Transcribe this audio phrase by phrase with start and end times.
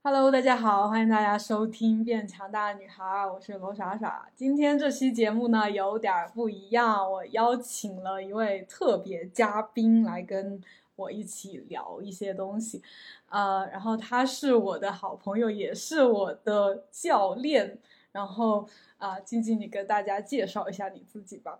[0.00, 4.28] Hello，大家好，欢迎大家收听《变强大的女孩》，我是罗傻傻。
[4.34, 10.62] 今天这期节目呢有点不一样，我邀请了一位特别嘉宾来跟
[10.94, 12.80] 我一起聊一些东西。
[13.28, 17.78] 呃，然后他是我的好朋友，也是我的教练。
[18.12, 18.66] 然后
[18.98, 21.58] 啊，静静，你跟大家介绍一下你自己吧。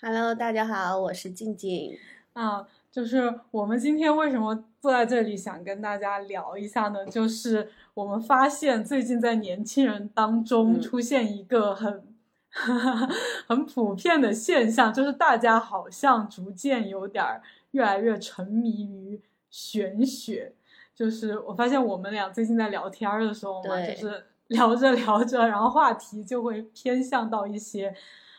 [0.00, 1.96] Hello，大家好，我是静静。
[2.34, 7.04] 啊，就是我们今天为什么坐在这里想跟大家聊一下呢？
[7.04, 12.02] 就是我们发现最近在年轻人当中嗯出现一个很、
[13.46, 17.42] 很普遍的现象，就是大家好像逐渐有点儿
[17.72, 19.20] 越来越沉迷于
[19.50, 20.54] 玄学。
[20.94, 27.94] 就是我发现我们俩最近在聊天儿的时候嘛，就是聊着聊着，然后话题就会偏向到一些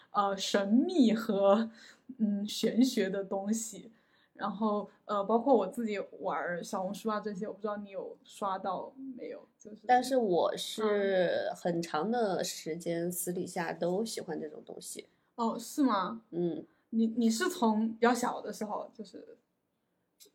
[0.09, 1.69] 呃神秘和
[2.17, 3.91] 嗯玄学的东西。
[4.37, 9.41] 然后呃，包括我自己玩儿小红书啊这些，我不知道你有刷到没有？
[9.57, 15.07] 就是，但是我是很长的时间私底下都喜欢这种东西。
[15.35, 16.21] 哦，是吗？
[16.31, 19.37] 嗯你你是从比较小的时候就是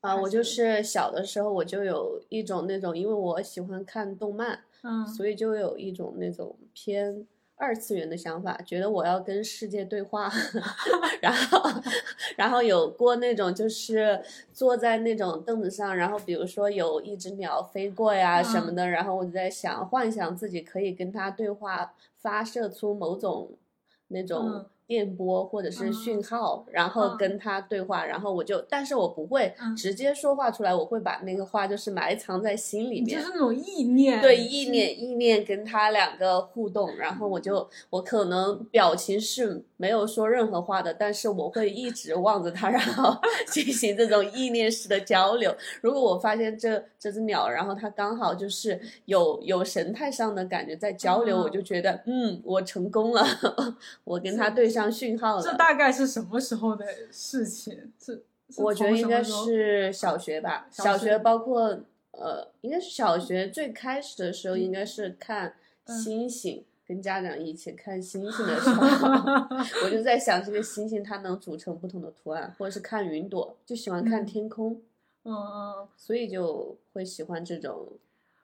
[0.01, 10.31] 啊，我就是是小的时候我就有一种那种，因为我喜欢看动漫，嗯所以就有一种那种偏二次元的想法，觉得我要跟世界对话，
[11.23, 11.61] 然后
[12.37, 14.21] 然后有过那种就是
[14.53, 23.51] 坐在那种凳子上，然后比如说有一只鸟飞过呀什么的，然后我就在想，幻想自己可以跟它对话，发射出某种
[24.09, 33.31] 那种嗯电波或者是讯号，然后嗯跟他对话，然后我就，但是我不会嗯直接说话出来，我会把那个话就是埋藏在心里面就是。
[33.33, 45.53] 那种意念，对意念意念跟他两个互动，然后我就我可能表情是没有说任何话的，但是我会一直望着它， 然后进行这种意念式的交流。
[45.81, 53.27] 如果我发现这这只鸟，然后它刚好就是有有神态上的感觉在交流，嗯我就觉得嗯，我成功了，
[54.05, 55.43] 我跟它对上讯号了。
[55.43, 57.93] 这大概是什么时候的事情？
[57.99, 58.23] 是，
[58.59, 61.63] 我觉得应该是小学吧，小学包括
[62.13, 65.55] 呃，应该是小学最开始的时候，应该是看
[65.87, 68.87] 嗯星星，跟家长一起看星星的时候，
[69.85, 74.81] 我就在想这个星星它能组成不同的图案，或者是看云朵，就喜欢看嗯天空，
[75.25, 77.87] 嗯嗯，所以就会喜欢这种。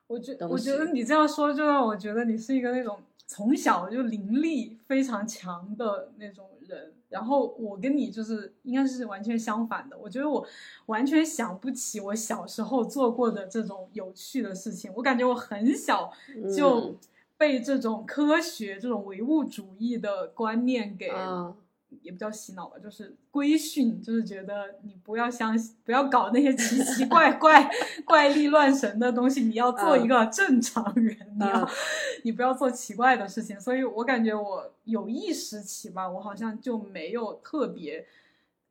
[0.07, 6.93] 我觉东我觉得你这样说，就让我觉得你是一个那种从小就灵力非常强的那种人。
[7.09, 9.97] 然后我跟你就是应该是完全相反的。
[9.97, 10.45] 我觉得我
[10.85, 14.91] 完全想不起我小时候做过的这种有趣的事情。
[14.95, 16.11] 我感觉我很小
[16.55, 16.97] 就嗯
[17.39, 21.07] 被这种科学、这种唯物主义的观念给。
[21.07, 21.55] 啊，
[22.03, 27.67] 也不叫洗脑吧，就是规训，就是觉得你不要相信，不要搞那些奇奇怪 怪、
[28.05, 31.67] 怪力乱神的东西，你要做一个正常人，你要嗯
[32.25, 33.59] 你不要做奇怪的事情。
[33.59, 38.05] 所以我感觉我有意识起吧，我好像就没有特别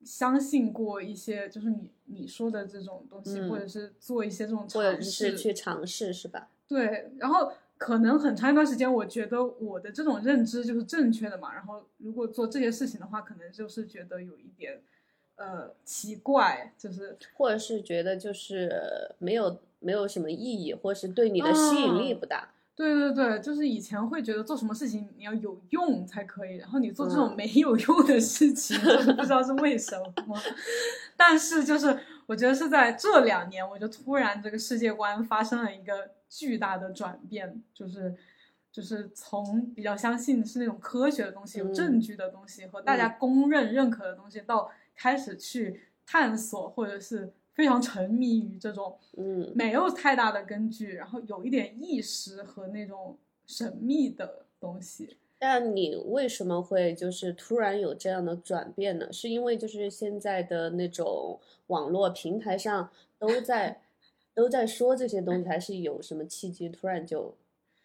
[0.04, 6.48] 相信过一些，就是你你说的这种东西，嗯或者是做一些这种或者尝试是去尝试是吧？
[6.68, 11.54] 对，然后可能很长一段时间，我觉得我的这种认知就是正确的嘛。
[11.54, 14.80] 然后如果做这些事情的话，可能就是觉得有一点
[15.36, 18.70] 呃奇怪，就是或者是觉得就是
[19.18, 22.50] 没有没有什么意义，或是对你的吸引力嗯不大。
[22.74, 30.40] 对对对，就是以前会觉得做什么事情你要有用才可以，然后你做这种嗯没有用的事情，就不知道是为什么。
[31.16, 38.14] 但是就是我觉得是在这两年，我就突然这个世界观发生了一个巨大的转变，就是
[38.70, 41.72] 就是从比较相信是那种科学的东西、有嗯。
[41.72, 53.16] 证据的东西和大家公认认可的东西，到开始去探索或者是非常沉迷于这种嗯，没有太大的根据，然后有一点意识和那种
[53.46, 55.16] 神秘的东西。
[55.38, 59.12] 但你为什么会就是突然有这样的转变呢？
[59.12, 61.38] 是因为就是现在的那种
[61.68, 63.80] 网络平台上都在
[64.34, 67.34] 都在说这些东西，还是有什么契机突然就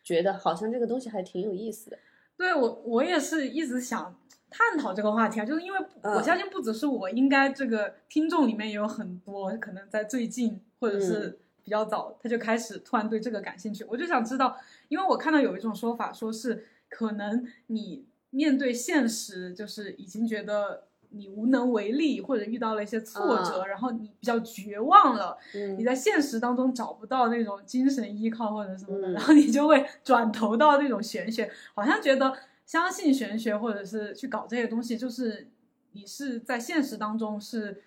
[0.04, 1.98] 觉得好像这个东西还挺有意思的？
[2.36, 4.16] 对我，我也是一直想
[4.50, 13.86] 探讨这个话题啊，就是因为我嗯相信不只是我，应该这个听众里面也有很多可能在最近或者是比较早，他就开始突然对这个感兴趣。
[13.88, 14.58] 我就想知道，
[14.90, 25.78] 因为我看到有一种说法，说是可能你面对现实，就是已经觉得你无能为力，或者遇到了一些挫折，啊然后你比较绝望了，嗯。
[25.78, 32.36] 你在现实当中找不到那种精神依靠或者什么的，嗯然后你就会转投到那种玄学，好像觉得
[32.66, 35.48] 相信玄学或者是去搞这些东西，就是
[35.92, 37.84] 你是在现实当中是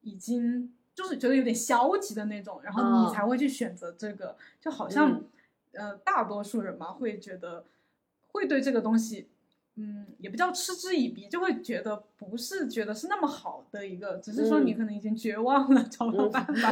[0.00, 5.24] 已经就是觉得有点消极的那种，然后你哦才会去选择这个，就好像嗯。
[5.74, 7.64] 呃大多数人嘛会觉得
[8.32, 9.28] 会对这个东西。
[9.76, 16.70] 嗯，也不叫嗤之以鼻，就会觉得不是觉得是那么好的一个，只是说你可能已经绝望了，找了办法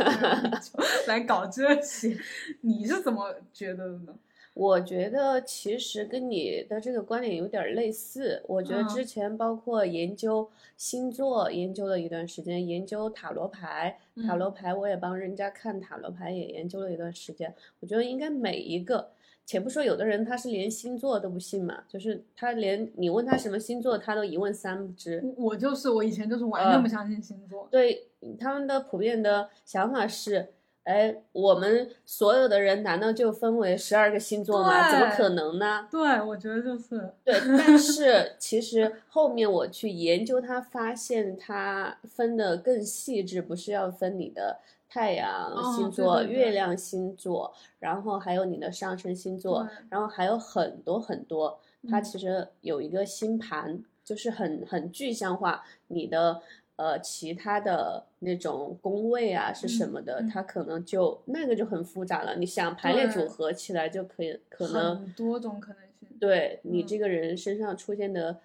[1.08, 2.14] 来搞这些。
[2.60, 4.14] 你是怎么觉得的呢？
[4.52, 8.42] 我觉得其实跟你的这个观点有点类似。
[8.46, 17.54] 我觉得之前包括研究星座，研究了一段时间，研究塔罗牌，塔罗牌我也帮人家看塔罗牌，也研究了一段时间。
[17.80, 19.12] 我觉得应该每一个。
[19.46, 25.20] 且不说有的人他是连星座都不信嘛，就是他连你问他什么星座，他都一问三不知。
[25.36, 27.66] 我就是我以前就是完全不相信星座。
[27.70, 28.06] 对
[28.38, 30.50] 他们的普遍的想法是，
[30.84, 34.90] 哎，我们所有的人难道就分为十二个星座吗？
[34.90, 35.88] 怎么可能呢？
[35.90, 37.34] 对，我觉得就是对。
[37.58, 44.60] 但是其实后面我去研究他，发现他分的更细致，不是要分你的。
[44.90, 51.60] 太阳星座、月亮星座，然后还有你的上升星座，然后还有很多很多。
[51.88, 56.42] 它其实有一个星盘，就是很很具象化你的
[56.74, 62.34] 呃其他的那种宫位啊是什么的，它可能就那个就很复杂了。
[62.34, 66.18] 你想排列组合起来就可以，可能很多种可能性。
[66.18, 68.40] 对你这个人身上出现的。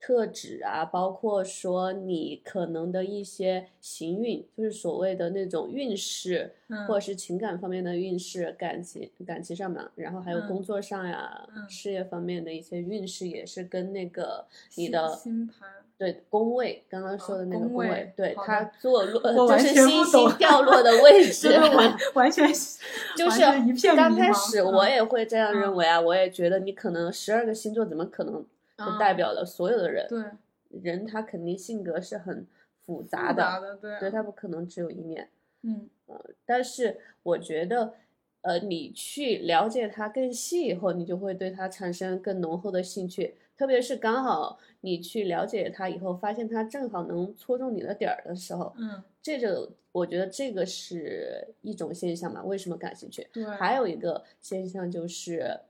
[0.00, 6.52] 特质啊，包括说你可能的一些行运，就是所谓的那种运势，
[6.86, 14.44] 或者是情感方面的运势，感情感情上嘛，然后还有工作上呀，事业方面的一些运势，也是跟那个
[14.76, 15.68] 你的星盘
[15.98, 22.46] 对宫位，刚刚说的那个宫位，对它坐落 就是星星掉落的位 置，完完全
[23.18, 28.44] 就是一片刚开始我也会这样认为啊，我也觉得你可能十二个星座怎么可能？
[28.78, 32.46] 就代表了所有的人，对人他肯定性格是很
[32.86, 35.28] 复杂的，对，对他不可能只有一面，
[35.62, 37.94] 嗯呃，但是我觉得，
[38.42, 53.26] 呃，你去了解他更细以后，你就会对他产生更浓厚的兴趣，特别是刚好你去了解他以后，发现他正好能戳中你的点儿的时候，嗯，这个我觉得这个是一种现象嘛，为什么感兴趣？
[53.32, 55.60] 对，还有一个现象就是，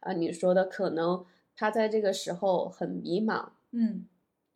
[0.00, 1.24] 啊，你说的可能。
[1.56, 4.06] 他在这个时候很迷茫，嗯。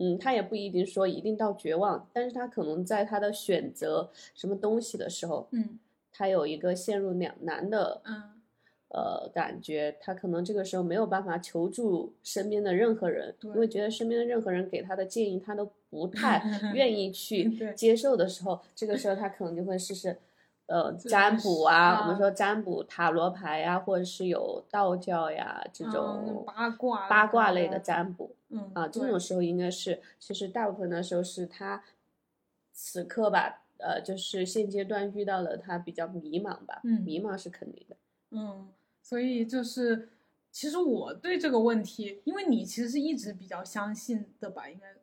[0.01, 5.77] 嗯，他也不一定说一定到绝望，但是他可能在他的选择什么东西的时候，嗯，
[6.13, 8.41] 他有一个陷入两难的，嗯，
[8.91, 16.41] 呃，感觉他可能这个时候没有办法求助身边的任何人，因为觉得身边的任何人给他的建议他都不太
[16.73, 20.17] 愿意去接受的时候，这个时候他可能就会试试。
[20.69, 31.83] 呃，占卜啊，我们说占卜、塔罗牌呀，或者是有道教呀这种八卦八卦类的占卜，嗯啊，这种时候应该是，其实大部分的时候是他
[32.71, 37.97] 此刻吧，呃，就是现阶段遇到了他比较迷茫吧，嗯，迷茫是肯定的，
[38.33, 38.69] 嗯，
[39.03, 40.11] 所以就是，
[40.53, 44.95] 其实我对这个问题，因为你其实是一直比较相信的吧，应该。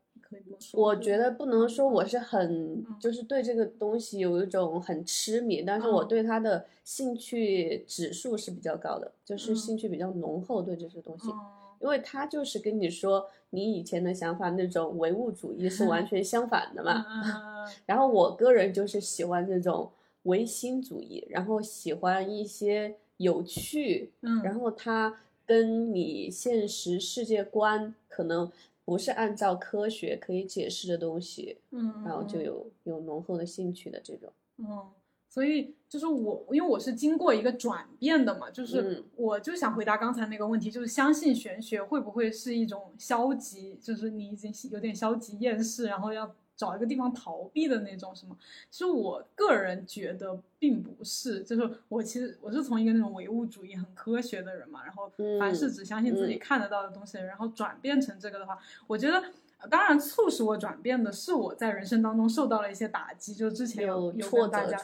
[0.73, 11.29] 我觉得不能说我是很，就是对这个东西有一种很痴迷，但是我对他的兴趣指数是比较高的，就是兴趣比较浓厚对这些东西，
[11.79, 17.05] 因为他就是跟你说你以前的想法那种唯物主义是完全相反的嘛。
[17.85, 19.89] 然后我个人就是喜欢这种
[20.23, 24.11] 唯心主义，然后喜欢一些有趣，
[24.43, 28.51] 然后他跟你现实世界观可能。
[28.85, 34.87] 不是按照科学可以解释的东西，嗯，然后就有有浓厚的兴趣的这种，嗯，
[35.27, 46.33] 所以就是我，因为我是经过一个转变的嘛，就是我就想回答刚才那个问题，就是相信玄学会不会是一种消极，就是你已经有点消极厌世，然后要。
[46.57, 48.37] 找一个地方逃避的那种什么，
[48.69, 58.57] 其实我个人觉得并不是，就是我其实我是从一个那种唯物主义很科学的人嘛，然后凡事只相信自己看得到的东西，然后转变成这个的话，
[58.87, 59.21] 我觉得
[59.69, 64.77] 当然促使我转变的是我在人生当中受到了一些打击，就之前有有跟大家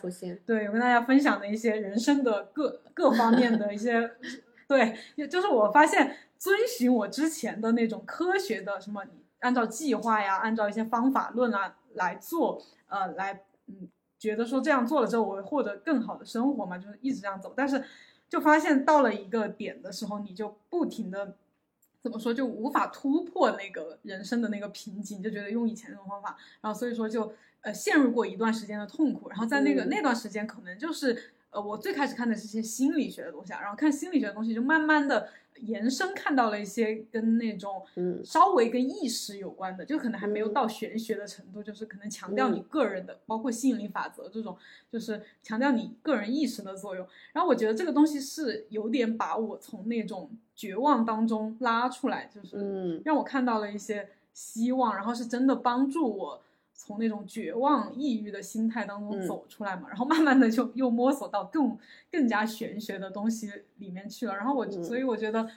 [0.45, 4.11] 对有跟大家分享的一些人生的各各方面的一些，
[4.67, 4.97] 对，
[5.27, 9.03] 就是我发现遵循我之前的那种科学的什么。
[9.41, 17.53] 按照计划呀，按照一些方法论啊来做，呃，来，嗯，觉得说这样做了之后，我会获得更好的生活嘛，就是一直这样走。
[17.55, 17.83] 但是，
[18.29, 21.35] 就发现到了一个点的时候，你就不停的，
[22.01, 29.29] 怎么说，就无法突破那个人生的那个瓶颈，就觉得用以前那种方法，然后所以说就，呃，陷入过一段时间的痛苦。
[29.29, 35.29] 然后在那个那段时间，可能就是，呃，我最开始看的是些心理学的东西啊，然后看心理学的东西，就慢慢的
[35.61, 38.21] 延伸看到了一些跟那种嗯。
[38.23, 40.53] 稍微跟意识有关的，就可能还没有嗯。
[40.53, 42.63] 到玄学的程度，就是可能强调你嗯。
[42.69, 44.57] 个人的，包括吸引力法则这种，
[44.91, 47.07] 就是强调你个人意识的作用。
[47.33, 53.01] 然后我觉得这个东西是有点把我从那种绝望当中拉出来，就是嗯。
[53.05, 56.41] 让我看到了一些希望，然后是真的帮助我
[56.83, 59.87] 从那种绝望、抑郁的心态当中嗯走出来嘛。
[59.87, 61.77] 然后慢慢的就又摸索到更
[62.11, 64.35] 更加玄学的东西里面去了。
[64.35, 65.47] 然后我、嗯所以我觉得，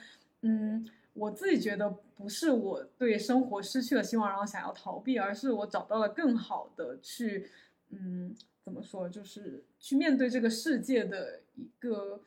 [0.41, 7.49] 嗯，我自己觉得不是我对生活失去了希望，然后想要逃避，而是我找到了更好的去，
[7.89, 12.21] 嗯，怎么说，就是去面对这个世界的一个，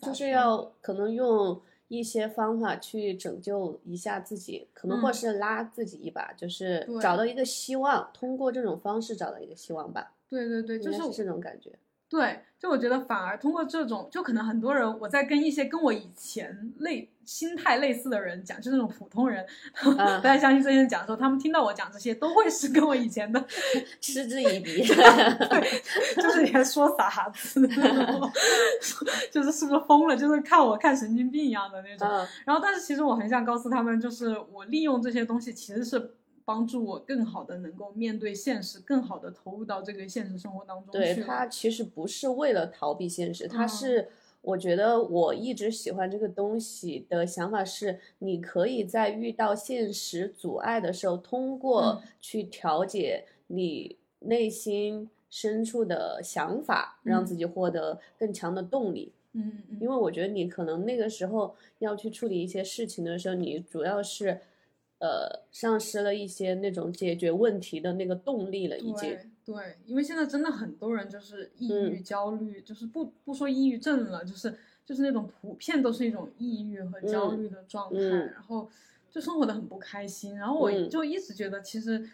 [0.00, 11.72] 就是要可能用一些方法去拯救一下自己，可能或嗯是拉自己一把，就是找到一个希望，通过这种方式找到一个希望吧，对对对，就是这种感觉。
[12.10, 19.44] 对，就我觉得反而通过这种，就可能很多人，我在跟一些跟我以前类心态类似的人讲，就是那种普通人，
[19.84, 23.44] 嗯 不太相信这些人讲的时候，他们听到我讲这些，都会是跟我以前的，
[24.00, 24.82] 嗤之以鼻。
[25.50, 25.82] 对
[26.22, 27.68] 就是你在说啥子，
[29.30, 32.08] 就是是不是疯了，就是看我看神经病一样的那种。
[32.08, 36.14] 嗯然后，但是其实我很想告诉他们，就是我利用这些东西，其实是
[36.46, 40.98] 帮助我更好的能够面对现实，更好的投入到这个现实生活当中去。
[40.98, 44.08] 对他其实不是为了逃避现实，他嗯是
[44.40, 59.12] 我觉得我一直喜欢这个东西的想法是，你可以在遇到现实阻碍的时候，通过嗯去调节你内心深处的想法，让嗯自己获得更强的动力。
[59.32, 64.40] 嗯嗯，因为我觉得你可能那个时候要去处理一些事情的时候，你主要是。
[65.00, 69.16] 呃，丧失了一些那种解决问题的那个动力了，已经。
[69.48, 78.68] 对对，因为现在真的很多人就是抑郁、嗯焦虑，就是不不说抑郁症了，就是就是那种普遍都是一种抑郁和焦嗯虑的状态，嗯然后
[79.10, 80.36] 就生活的很不开心。
[80.36, 82.08] 然后我嗯就一直觉得，其实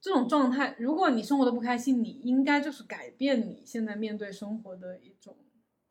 [0.00, 5.36] 这种状态，如果你生活的不开心，你应该就是改变你现在面对生活的一种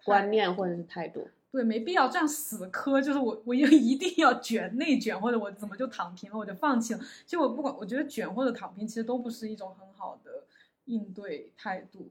[0.04, 1.28] 观念或者是态度。
[1.52, 7.00] 对，没必要这样死磕，就是我我又 一定要卷内卷，或者我怎么就躺平了，我就放弃了。
[7.26, 10.31] 其实我不管，我觉得卷或者躺平其实都不是一种很好的
[10.92, 12.10] 应对态度，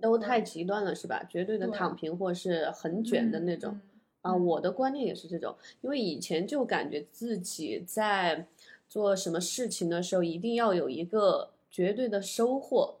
[0.00, 1.24] 都太极端了，是吧？
[1.28, 3.80] 绝对的躺平或者是很卷的那种、嗯
[4.22, 4.32] 啊！
[4.32, 8.46] 嗯我的观念也是这种，因为以前就感觉自己在
[8.88, 12.98] 做什么事情的时候，一定要有一个绝对的收获，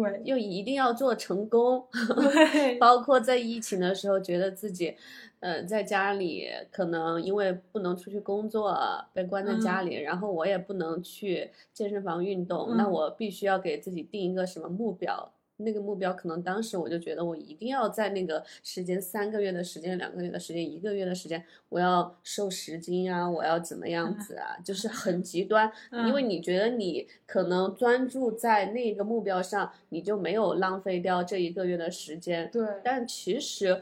[0.00, 1.86] 对又一定要做成功。
[2.32, 4.96] 对包括在疫情的时候，觉得自己，
[5.40, 8.74] 呃，在家里可能因为不能出去工作，
[9.12, 15.30] 被关在家里，然后我也不能去健身房运动，那嗯我必须要给自己定一个什么目标。
[15.62, 25.70] 那个目标可能当时我就觉得我一定要在那个时间三个月的时间、两个月的时间、一个月的时间，我要瘦十斤啊，我要怎么样子啊， 就是很极端。
[25.90, 32.50] 因为嗯你觉得你可能专注在那个目标上，你就没有浪费掉这一个月的时间。
[32.52, 33.80] 对但其实，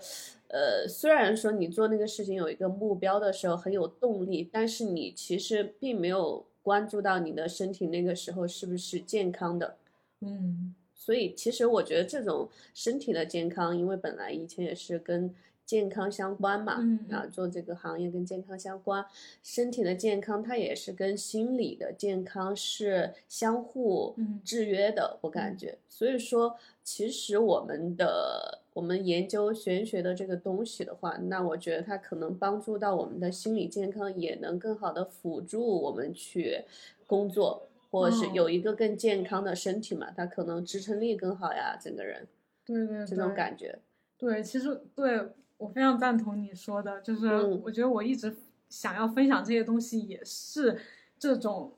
[0.48, 9.76] 呃，虽然说你做那个事情有一个目标的时候很有动力，但是你其实并没有关注到你的身体那个时候是不是健康的。
[10.20, 19.02] 嗯所以，其实我觉得这种身体的健康，因为本来以前也是跟健康相关嘛，嗯啊，做这个行业跟健康相关，
[19.42, 25.78] 身体的健康它也是跟心理的健康是相互嗯制约的，我感觉。
[25.88, 26.54] 所以说，
[26.84, 36.64] 其实我们的我们研究玄学的这个东西的话，那我觉得它可能帮助到我们的心理健康，也能更好的辅助我们去
[37.06, 37.69] 工作。
[37.90, 42.26] 或者是哦有一个更健康的身体嘛，他可能支撑力更好呀，整个人
[42.64, 43.78] 对对这种感觉。
[44.16, 47.60] 对，其实对我非常赞同你说的，就是嗯。
[47.64, 48.34] 我觉得我一直
[48.68, 50.78] 想要分享这些东西，也是
[51.18, 51.72] 这种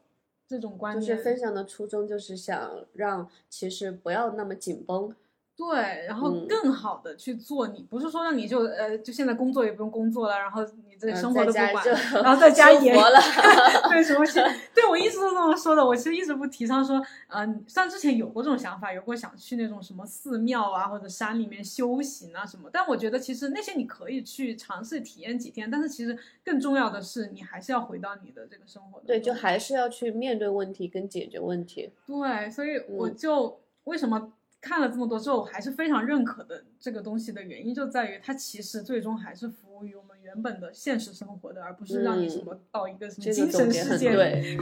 [0.46, 5.14] 这种观念，就是分享的初衷就是想让其实不要那么紧绷，
[5.56, 6.46] 对，然后嗯。
[6.48, 11.84] 更好的去做你，不是说让你就呃就现在工作也不用工作了，然后你这嗯生活都不管
[12.22, 13.18] 然后在家也生活了
[13.90, 14.40] 对 什么事？
[14.72, 31.90] 对我一直都这么说的，我其实一直不提倡说，嗯、像之前有过这种想法，有过想去那种什么寺庙啊或者山里面修行啊什么，但我觉得其实那些你可以去尝试体验几天，但是其实更重要的是你还是要回到你的这个生活的对，就还是要去面对问题跟解决问题。
[32.06, 44.16] 对，所以我嗯就、为什么看了这么多之后，我还是非常认可的这个东西的原因，就在于它其实最终还是服于我们原本的现实生活的而不是让你什么到一个什么精神世界里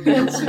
[0.04, 0.46] 面去。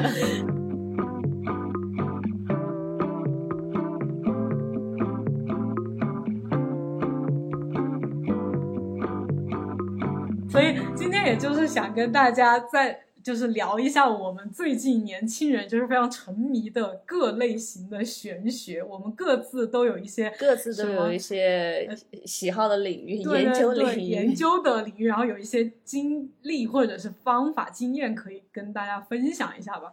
[10.49, 21.89] 所以今天也就是想跟大家在就是聊一下我们最近年轻人就是非常沉迷的各类型的玄学，我们各自都有一些各自都有一些
[22.25, 29.91] 喜好的领域、研究领域、研究的领域，然后有一些经历或者是方法、经验可以跟大家分享一下吧。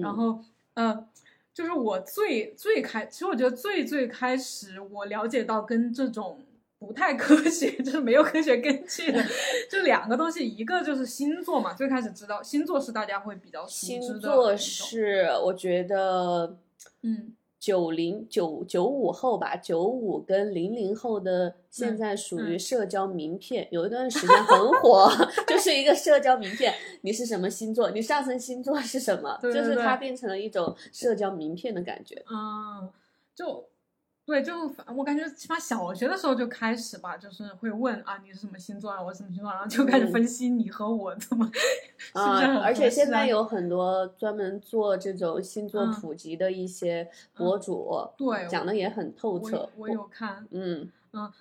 [0.00, 0.40] 然后，
[0.74, 1.06] 呃，
[1.52, 6.40] 就是我最最开，其实我觉得最最开始我了解到跟这种。
[6.86, 9.22] 不太科学， 就是没有科学根据的，
[9.70, 14.00] 就两个东西，一个就是星座嘛，最开始知道星座是大家会比较熟知的。
[14.00, 16.56] 星座是我觉得，
[17.02, 25.10] 嗯，九零九九五后吧，九五跟零零后的现在属于社交名片，有一段时间很火，
[25.48, 26.72] 就是一个社交名片。
[27.00, 27.90] 你是什么星座？
[27.90, 29.38] 你上升星座是什么？
[29.42, 32.22] 就是它变成了一种社交名片的感觉。
[32.30, 32.88] 嗯，
[33.34, 33.68] 就。
[34.26, 34.52] 对，就
[34.96, 41.48] 我感觉起码小学的时候就开始吧，就是会问啊，你是什么星座啊，我什么星座，然后就开始分析你和我怎么，
[42.12, 49.70] 啊，而且现在有很多专门做这种星座普及的一些博主，对，讲的也很透彻。
[49.76, 51.32] 我有看，嗯嗯，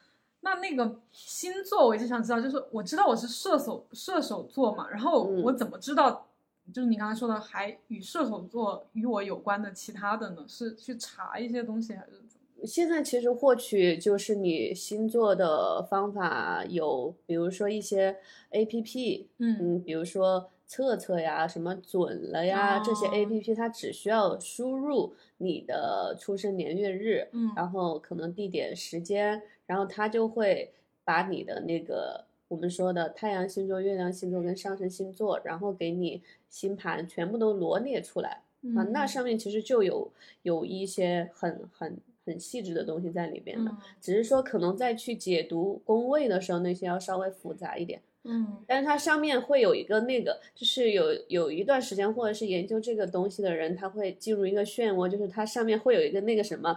[0.42, 6.28] 那那个星座我一直想知道，就是我知道我是射手射手座嘛，然后我怎么知道，
[6.72, 10.46] 就是你刚才说的还与射手座与我有关的其他的呢？
[10.48, 12.22] 是去查一些东西还是？
[12.64, 18.18] 现在其实获取就是你星座的方法有，比如说一些
[18.52, 38.42] A P P，嗯，比如说测测呀，什么准了呀，这些 A P P 它只需要输入你的出生年月日，嗯，然后可能地点时间，然后它就会把你的那个我们说的太阳星座、月亮星座跟上升星座，然后给你星盘全部都罗列出来。
[38.76, 41.96] 啊，那上面其实就有有一些很很。
[42.26, 48.02] 很细致的东西在里边的，只是说可能在去解读宫位的时候，那些要稍微复杂一点。
[48.28, 56.76] 嗯，但是它上面会有一个那个，就是有有一段时间或者是研究这个东西的人，他会进入一个漩涡，就是它上面会有一个那个什么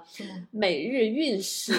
[0.50, 1.72] 每日运势，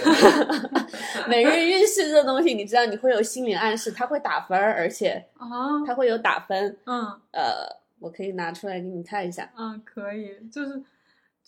[1.29, 6.75] 每日运势这东西，你知道你会有心理暗示，它会打分儿，而且啊，它会有打分。
[6.87, 9.53] 嗯，呃，我可以拿出来给你看一下。
[9.55, 10.81] 嗯，可以，就是。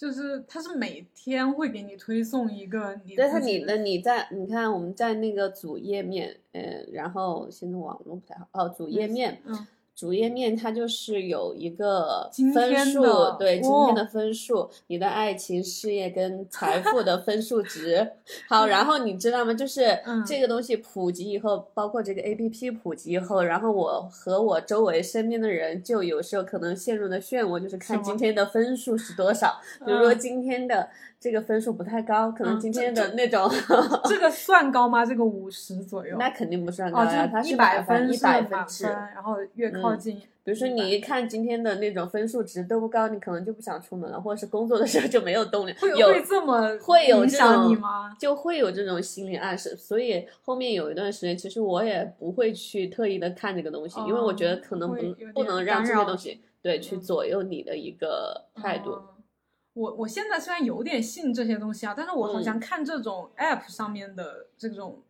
[0.01, 9.67] 就是它是每天会给你推送一个你，但是你的你在你看我们在那个主页面，嗯，然后现在网络不太好哦，主页面，嗯。
[10.01, 13.03] 主页面它就是有一个分数，
[13.37, 18.13] 对今天的分数，你的爱情、事业跟财富的分数值。
[18.49, 19.53] 好，然后你知道吗？
[19.53, 29.61] 就是这个东西普及以后，包括这个 A P P 普及以后，然后我和我周围身边的人就有时候可能陷入的漩涡，就是看今天的分数是多少。
[29.85, 30.89] 比如说今天的。
[31.21, 33.47] 这个分数不太高，可能今天的那种，
[34.10, 35.05] 这个算高吗？
[35.05, 36.17] 这个五十左右？
[36.17, 45.73] 那肯定不算高呀，它是百分，一百分制，然后越靠近，比如说你一看今天的那种分数值都不高，你可能就不想出门了，或者是工作的时候就没有动力。
[45.73, 48.17] 会会这么会有这种吗？
[48.17, 54.95] 就会有这种心理暗示，所以后面有一段时间，其实我也不会去特意的看这个东西，因为我觉得可能不
[55.36, 58.97] 不能让这些东西对去左右你的一个态度。
[59.73, 65.01] 我我现在虽然有点信这些东西啊，但是我好像看这种 app 上面的这种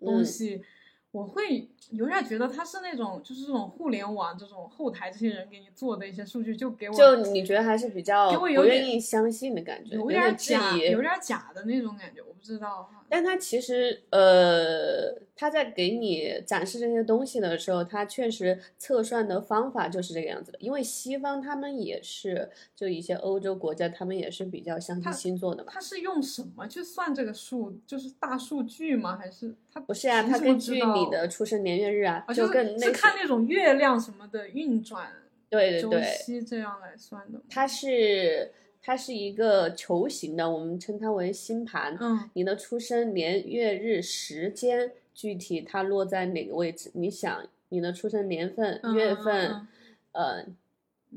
[0.00, 0.64] 东西。
[1.12, 13.02] 我会有点觉得它是那种，就是这种互联网这种后台这些人给你做的一些数据，就给我就你觉得还是比较给我有愿意相信的感觉，有点假，有点假的那种感觉，我不知道哈。
[13.08, 20.58] 但他其实呃，他在给你展示这些东西的时候，他确实测算的方法就是这个样子的。
[20.60, 25.72] 因为西方他们也是，就一些欧洲国家，他们也是比较相信星座的嘛。
[25.72, 27.80] 他是用什么去算这个数？
[27.86, 29.16] 就是大数据吗？
[29.16, 30.22] 还是他不是啊？
[30.22, 31.06] 他根据你。
[31.06, 35.08] 的出生年月日啊，就更是看那种月亮什么的运转，
[35.48, 37.40] 对对对，周期这样来算的。
[37.48, 38.52] 它是
[38.86, 41.96] 它是一个球形的，我们称它为星盘。
[42.00, 46.92] 嗯，你的出生年月日时间具体它落在哪个位置？
[46.94, 49.66] 你想你的出生年份、月份，
[50.12, 50.46] 呃，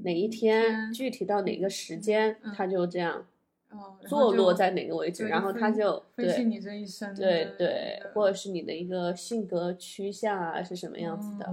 [0.02, 3.28] 哪一天具体到哪个时间，它就这样。
[4.08, 11.48] 坐落在哪个位置，然后他就分析你这一生，对对，或者是你的一个性格趋向啊是什么样子的，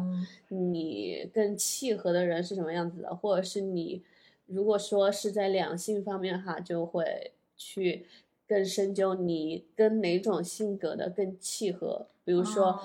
[0.48, 4.02] 你更契合的人是什么样子的，或者是你
[4.46, 8.06] 如果说是在两性方面哈，就会去
[8.46, 12.80] 更深究你跟哪种性格的更契合，比如说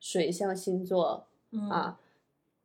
[0.00, 1.26] 水象星座
[1.70, 2.00] 啊，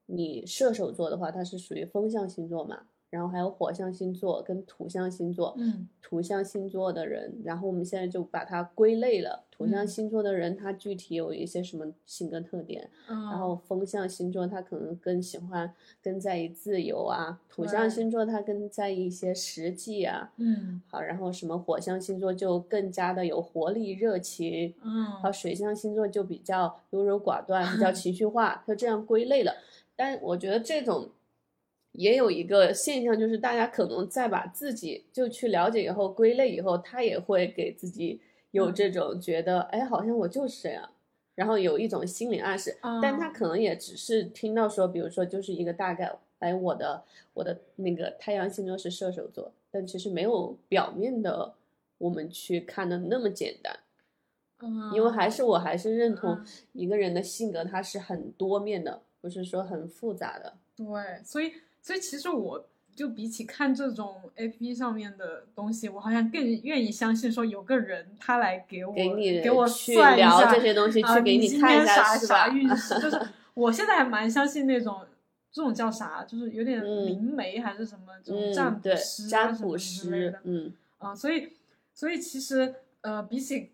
[0.06, 2.88] 你射手座的话，它是属于风象星座嘛。
[3.10, 5.56] 然后还有火象星座跟土象星座。
[5.58, 9.44] 嗯土象星座的人，然后我们现在就把它归类了。
[9.52, 12.90] 土象嗯星座的人，他具体有一些什么性格特点？
[13.10, 15.70] 嗯，然后风象星座他可能更喜欢
[16.02, 20.32] 更在意自由啊，土象星座他更在意一些实际啊。
[20.38, 29.54] 嗯好，然后什么火象星座就更加的有活力、热情，嗯好，嗯水象星座就比较优柔寡断，比较 情绪化，就这样归类了。
[29.98, 31.10] 但我觉得这种
[31.98, 40.88] 也有一个现象，就是大家可能在把自己就去了解以后归类以后，他也会给自己有嗯这种觉得，哎，好像我就是这样，
[41.34, 51.56] 然后有一种心理暗示，但他嗯可能也只是听到说，比如说就是一个大概，哎，我的我的那个太阳星座是射手座，但其实没有表面的
[51.98, 53.76] 我们去看的那么简单。
[54.60, 60.54] 嗯，因为还是我还是认同嗯一个人的性格，他是很多面的，不是说很复杂的。
[60.76, 60.86] 对，
[61.24, 73.22] 所以所以其实我就比起看这种 A P P 上面的东西，我好像更愿意相信说有个人他来给我给你给我去算一下聊这些东西啊去给你看一下天啥是吧啥运势，就是
[73.54, 75.02] 我现在还蛮相信那种。
[75.50, 76.24] 这种叫啥？
[76.28, 81.52] 就是有点嗯灵媒还是什么这种嗯，占卜，师啊占卜什么之类师的，嗯，啊、所以
[81.96, 83.72] 所以其实呃，比起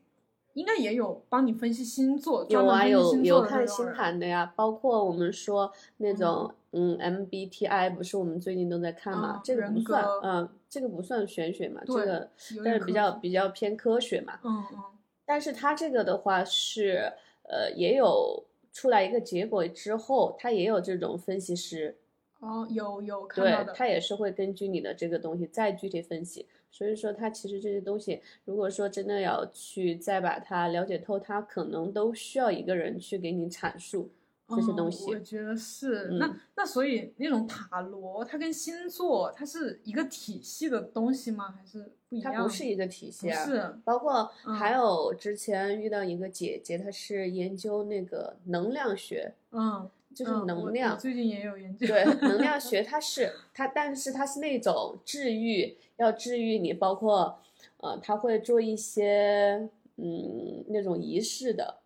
[0.54, 12.30] 应该也有帮你分析星座，专有啊，有有看星盘的呀，包括我们说那种嗯 MBTI，不是我们最近都在看嘛嗯，这个不算，格嗯，这个不算玄学嘛，这个
[12.66, 14.80] 但是比较比较偏科学嘛，嗯嗯
[15.26, 21.96] 但是它这个的话是呃也有出来一个结果之后，它也有这种分析师。
[22.40, 26.46] 哦，有有看对到，的，它也是会根据你的这个东西再具体分析。
[26.70, 34.10] 所以说，它其实这些东西，如果说真的要去再把它了解透，它可能都需要一个人去给你阐述
[34.48, 35.06] 这些东嗯西。
[35.14, 36.10] 我觉得是。
[36.12, 41.54] 嗯那那所以那种塔罗，它跟星座它是一个体系的东西吗？
[41.58, 42.34] 还是不一样？
[42.34, 43.46] 它不是一个体系啊。
[43.46, 44.24] 是包括
[44.58, 50.98] 还嗯有之前遇到一个姐姐，她是研究那个能量学，嗯，就是能量。
[50.98, 51.88] 最近也有研究。
[51.88, 57.40] 对，能量 学它是它，但是它是那种治愈，要治愈你，包括
[57.78, 61.80] 呃，它会做一些嗯那种仪式的，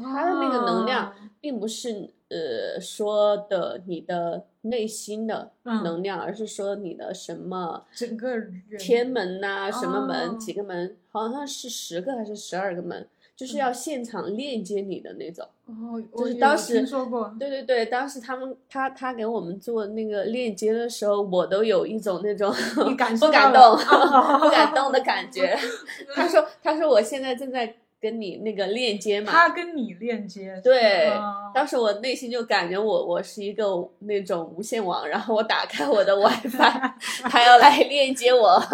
[0.00, 15.44] 它的那个能量哦并不是呃说的你的内心的嗯能量，而是说你的什么整个人天门呐、什么门、哦几个门，好像是十个还是十二个门，就是要现场链接你的那种。
[15.66, 17.34] 哦，就是当时听说过。
[17.40, 22.54] 对对对，当时他们他他给我们做那个链接的时候，我都有一种那种
[22.86, 23.76] 你感受不敢动了
[24.38, 25.56] 不敢动的感觉。
[26.14, 30.60] 他说他说我现在正在跟你那个链接嘛，他跟你链接。
[30.62, 33.64] 对哦当时我内心就感觉我我是一个
[34.00, 36.92] 那种无线网，然后我打开我的 WiFi，
[37.30, 38.60] 他要来链接我。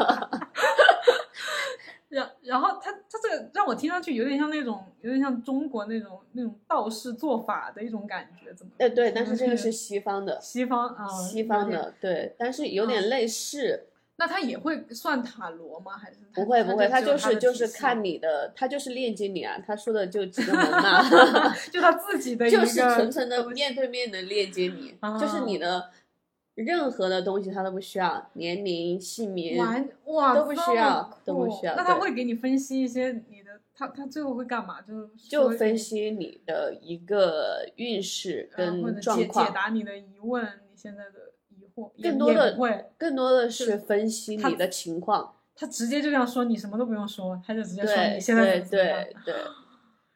[2.08, 8.72] 然然后他他这个让我听上去有点像那种有点像中国那种那种道士做法的一种感觉，怎么？
[8.78, 11.68] 哎，对，但是这个嗯是西方的，西方啊，西方。
[11.70, 13.87] 的，对，但是有点嗯类似。
[14.20, 15.96] 那他也会算塔罗吗？
[15.96, 21.08] 还是不会不会，他就是就是看你的，他就是链接你啊，他说的就几个门嘛
[21.72, 25.90] 就他自己的就是纯纯的面对面的链接你，就是你啊的
[26.56, 34.82] 任何的东西他都不需要，年龄、姓名，完哇都不需要都不需要那他会给你分析一些你的，他他最后会干嘛？
[34.82, 41.27] 就是就分析你的一个运势跟状况解，答你的疑问，你现在的疑
[41.78, 45.34] 惑，更多的会，更多的是分析你的情况。
[45.54, 49.34] 他直接就这样说，你什么都不用说，他就直接说对你现在对怎么怎么样对对。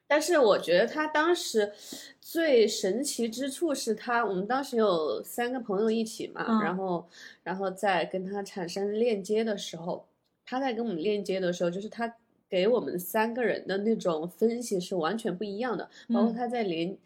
[0.06, 1.72] 但是我觉得他当时
[2.20, 7.08] 最神奇之处是他，我们当时有三个朋友一起嘛，嗯然后
[7.42, 10.06] 然后在跟他产生链接的时候，
[10.44, 12.14] 他在跟我们链接的时候，就是他
[12.48, 16.96] 给我们三个人的那种分析是完全不一样的，包括嗯他在连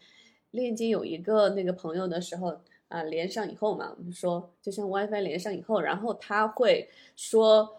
[0.50, 2.60] 链接有一个那个朋友的时候。
[2.88, 7.76] 啊，连上以后嘛，我们说就像 WiFi 连上以后，然后他会说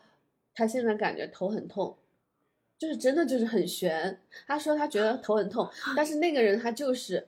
[0.54, 1.96] 他现在感觉头很痛，
[2.78, 4.20] 就是真的就是很悬。
[4.46, 7.26] 他说他觉得头很痛， 但是那个人他就是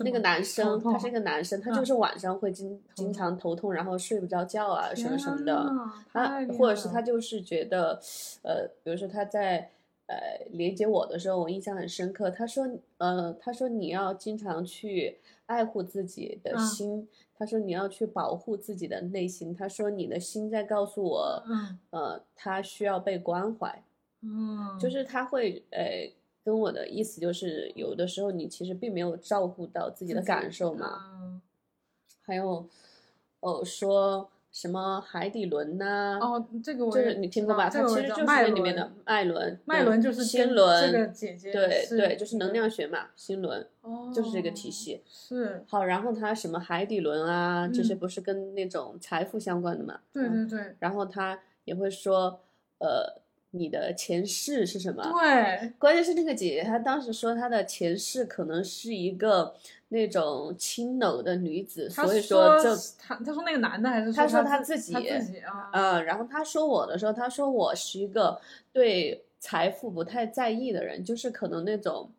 [0.00, 5.70] 那个男生，他是一个男生，他嗯就是晚上会经经常头痛，然后睡不着觉啊什么什么的。
[6.12, 8.00] 他或者是他就是觉得，
[8.42, 9.70] 呃，比如说他在
[10.10, 12.28] 呃连接我的时候，我印象很深刻。
[12.30, 12.68] 他说，
[12.98, 19.54] 呃，他说你要经常去爱护自己的嗯心，他说你要去保护自己的内心。
[19.54, 23.82] 他说你的心在告诉我，嗯呃，他需要被关怀。
[24.22, 26.12] 嗯，就是他会呃
[26.44, 30.86] 跟我的意思就是，有的时候你其实并没有照顾到自己的感受嘛。
[31.22, 31.40] 嗯
[32.22, 32.68] 还有，
[33.40, 37.68] 哦，说什么海底轮呐、哦，这个我就是你听过吧？
[37.70, 45.02] 它其实就是那里面的脉轮，脉对轮就是跟心轮，这个姐姐对对，就是能量学嘛，心轮哦，就是这个体系。
[45.08, 50.00] 是，好，然后它什么海底轮啊，这些嗯不是跟那种财富相关的嘛？
[50.14, 52.40] 嗯对对对然后他也会说，
[52.78, 55.02] 呃，你的前世是什么？
[55.02, 59.54] 对，关键是那个姐姐，她当时说她的前世可能是一个
[59.88, 68.40] 那种青楼的女子，所以说这是他他说那个男的还是她说他他自己他自己啊，嗯，然后她说我的时候，她说我是一个
[68.72, 72.10] 对财富不太在意的人，就是可能那种，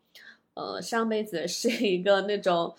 [0.55, 2.73] 呃，上辈子是一个那种。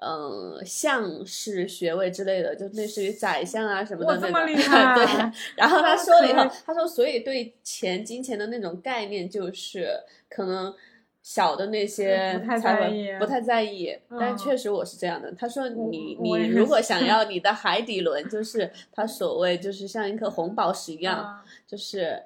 [0.00, 4.26] 嗯，相士学位之类的，就类似于宰相啊什么的那种。
[4.26, 9.88] 这么厉 害对，然后他啊说了以后，他说，所以对钱、金钱的那种概念，就是
[10.28, 10.74] 可能
[11.22, 13.96] 小的那些不太在意不太在意。
[14.10, 15.32] 但嗯确实我是这样的。
[15.32, 22.20] 他说我你你如果想要你的海底轮，就是他所谓就是像一颗红宝石一样，啊就是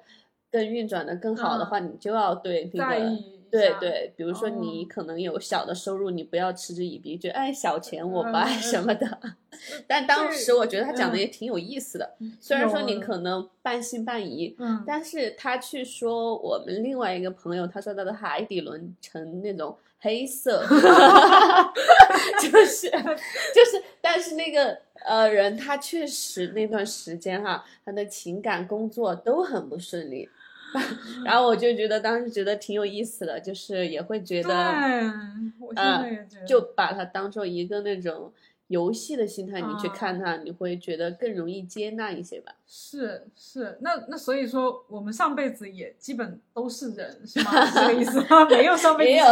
[0.51, 3.38] 更运转的更好的话，你就要对那个。
[3.51, 9.19] 对对，比如说你哦可能有小的收入，你不要嗤之以鼻，觉得哎小钱我不嗯爱嗯什么的。
[9.87, 20.63] 但当时我觉得他讲的嗯也挺有意思的，虽然说你可能半信半疑，嗯，但是他去说我们另外一个朋友，他说他的海底轮呈那种黑色，
[22.41, 22.89] 就是
[23.53, 30.29] 就是，但是那个呃人他确实那段时间哈，他的情感工作都很不顺利。
[31.25, 34.49] 然后我就觉得当时觉得挺有意思的，就是也会觉得，，
[35.59, 38.31] 我现呃在也觉得，就把它当做一个那种
[38.67, 42.53] 游戏的心态，你去啊看它，你会觉得更容易接纳一些吧。
[42.67, 47.51] 是是，那那所以说，我们上辈子也基本都是人，是吗？
[47.73, 48.45] 这个意思吗？
[48.49, 49.25] 没有上辈子没有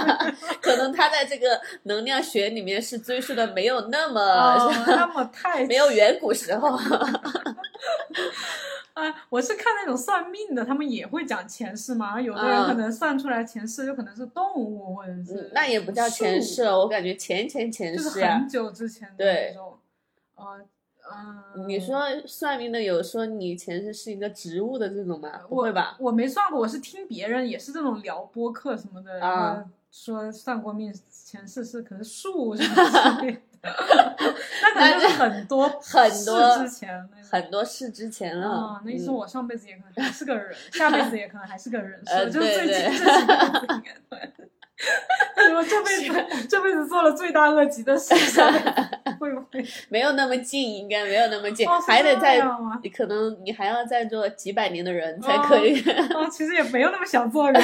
[0.62, 6.78] 可能他在这个能量学里面是追溯的没有那么、哦，那么太没有远古时候。
[9.00, 9.26] 啊！
[9.28, 12.20] 我是看那种算命的，他们也会讲前世嘛。
[12.20, 18.48] 有的人啊可能算出来前世有可能是动物，或者是嗯那也不叫前世，了，我感觉前前前世就是很。
[18.48, 19.78] 久之前的对那种。
[20.36, 20.60] 呃
[21.56, 25.40] 嗯，你说算命的有说你前世是一个植物的这种吗？
[25.48, 25.96] 不会吧？
[25.98, 38.48] 我没算过，我是听别人也是这种聊播客什么的，然啊后说算过命前世是可能树什么之类的， 那可能就是很多 很多世之前很多事之前了。
[38.48, 44.30] 啊，那意思嗯我上辈子也可能还是个人， 下辈子也可能还是个人，呃是就是最近这几辈子应该对。
[45.54, 48.72] 我这辈子这辈子做了罪大恶极的事，下辈子
[49.18, 49.62] 会不会？
[49.90, 52.40] 没有那么近，应该没有那么近，哦还得再
[52.82, 55.78] 你，可能你还要再做几百年的人才可以。
[55.82, 57.62] 啊，其实也没有那么想做人。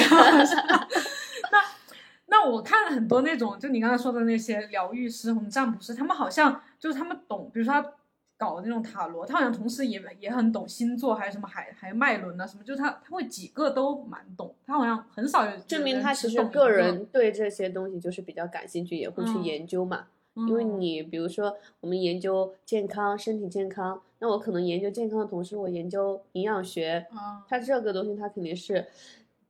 [2.50, 7.92] 我看了很多那种，就你刚才说的那些疗愈师、红占卜师，他们好像就是他们懂，比如说他
[8.38, 19.42] 搞那种塔罗，他好像同时也也很懂星座，还有什么海还有脉轮啊什么，就是他他会几个都蛮懂，他好像很少有证明他其实个个人对这些东西就是比较感兴趣，也会去嗯。
[19.44, 20.06] 研究嘛。
[20.34, 20.78] 因为嗯。
[20.78, 28.86] 你比如说，我们研究健康、身体健康，那我可能研究健康的同时，我研究营养学，啊它这个东西它肯定是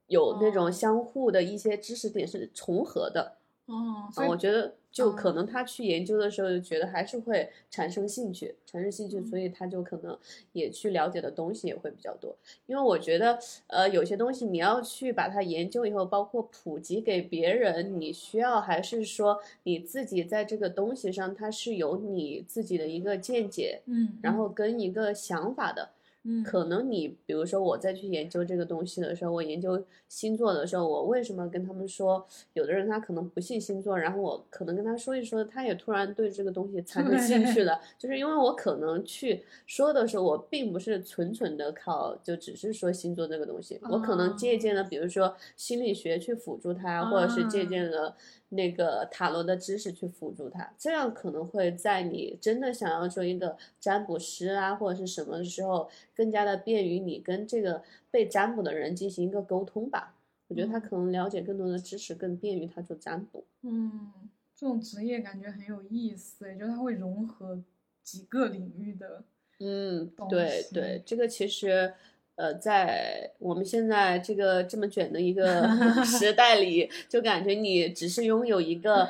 [0.08, 3.36] 有那哦种相互的一些知识点是重合的。
[3.66, 10.16] 哦，啊，所以我觉得就可嗯能他去研究的时候，就觉得还是会产生兴趣，产生兴趣，所以他就可能
[10.52, 12.36] 也去了解的东西也会比较多。
[12.66, 25.88] 因为我觉得，呃，有些东西你要去把它研究以后，包括普及给别人，你需要还是说你自己在这个东西上，它是有你自己的一个见解，嗯，然后跟一个想法的。
[26.26, 26.42] 嗯。
[26.42, 47.66] 可能你比如说我再去研究这个东西的时候，我研究星座的时候，我为什么跟他们说，有的人他可能不信星座，然后我可能跟他说一说，他也突然对这个东西产生兴趣 了，就是因为我可能去说的时候，我并不是纯纯的靠就只是说星座这个东西，我可能借鉴了比如说心理学去辅助他，或者是借啊。
[47.66, 48.16] 鉴了。
[48.50, 60.14] 那个塔罗的知识去辅助他，这样可能会在你真的想要做一个占卜师啊，或者是什么的时候，更加的便于你跟这个被占卜的人进行一个沟通吧。
[60.48, 63.44] 我觉得他嗯可能了解更多的知识，更便于他做占卜。
[63.62, 64.12] 嗯，
[64.54, 67.60] 这种职业感觉很有意思，也就是它会融合
[68.02, 69.24] 几个领域的。
[69.58, 71.92] 嗯对对，这个其实。
[72.36, 75.68] 呃，在我们现在这个这么卷的一个
[76.04, 79.08] 时代里，就感觉你只是拥有一个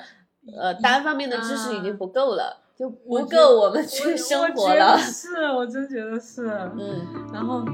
[0.56, 4.98] 呃单方面的知识已经啊不够了，就不够我们去生活了得。
[4.98, 6.46] 是，我真觉得是。
[6.78, 7.28] 嗯。
[7.32, 7.64] 然后，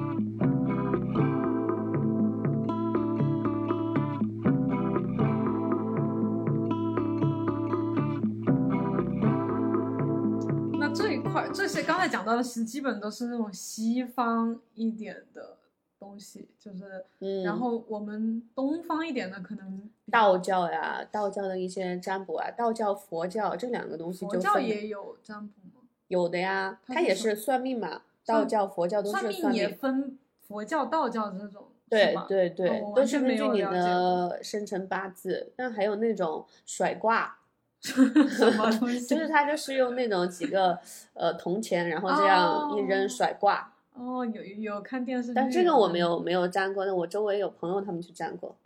[11.53, 15.59] 这些刚才讲到的，其实基本都是那种西方一点的
[15.99, 25.85] 东西，就是，嗯，然后我们东方一点的可能道教呀，道教的一些占卜啊，道教、佛教这两个东西佛教也有占卜吗？
[26.09, 29.63] 有的呀，它也是算命嘛，道教、佛教都算是算命。
[29.63, 37.39] 也分佛教、道教这种，对对对，哦都是根据你的生辰八字，但还有那种甩卦，
[38.29, 39.05] 什么东西？
[39.07, 40.79] 就是它就是用那种几个
[41.15, 43.73] 呃铜钱，然后这样一扔哦甩挂。
[43.95, 48.57] 哦，有有看电视剧，但这个我没有没有粘过，那我周围有朋友他们去粘过，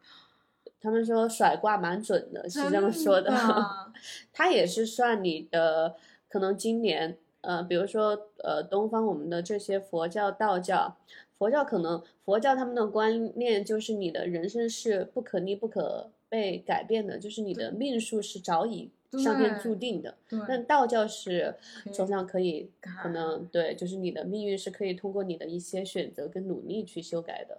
[0.80, 3.66] 他们说甩挂蛮准的，是这么说真的
[4.32, 5.96] 它也是算你的
[6.28, 10.96] 可能今年呃，比如说呃东方我们的这些佛教、道教，
[11.38, 20.14] 佛教可能佛教他们的观念就是你的人生是不可逆、不可被改变的，就是你的命数是早已上天注定的。
[20.28, 21.54] 对，但道教是
[21.92, 22.70] 手上可以
[23.02, 27.58] 可能对，就是你的命运是可以通过你的一些选择跟努力去修改的。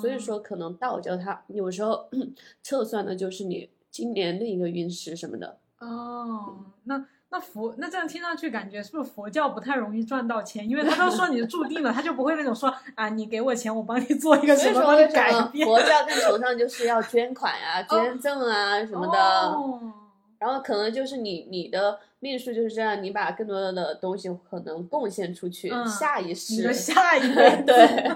[0.00, 2.08] 所以说，可能道教它有时候
[2.62, 5.58] 测算的就是你今年的一个运势什么的。
[5.78, 10.68] 哦，那那佛那这样听上去感觉是不是佛教不太容易赚到钱？
[10.68, 19.92] 因为他都说你注定了，他就不会那种说啊，你给我钱，我帮你做一个什么，改变佛教在崇尚就是要捐款啊、 捐赠啊什么的，哦
[20.38, 28.10] 然后可能就是你你的命数就是这样，你把更多的东西可能贡献出去，嗯下一你世的下一 辈子 对。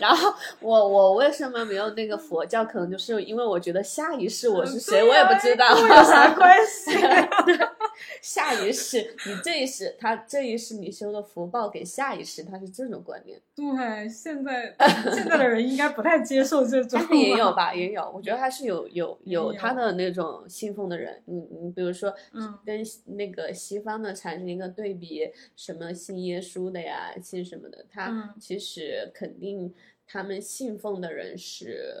[0.00, 2.64] 然后我我为什么没有那个佛教？
[2.64, 6.92] 可能就是因为我觉得下一世我是谁，我也不知道，有啥关系？
[8.20, 13.40] 下一世，你这一世，他这一世你修的福报给下一世，他是这种观念。
[13.54, 14.74] 对，现在
[15.14, 22.82] 现在的人应该不太接受这种 但，也有吧，也有，我觉得还是有有有他的那种信奉的人，你你比如说，嗯跟
[23.16, 25.22] 那个西方的产生一个对比，
[25.54, 29.72] 什么信耶稣的呀，信什么的，他嗯其实肯定
[30.06, 31.94] 他们信奉的人是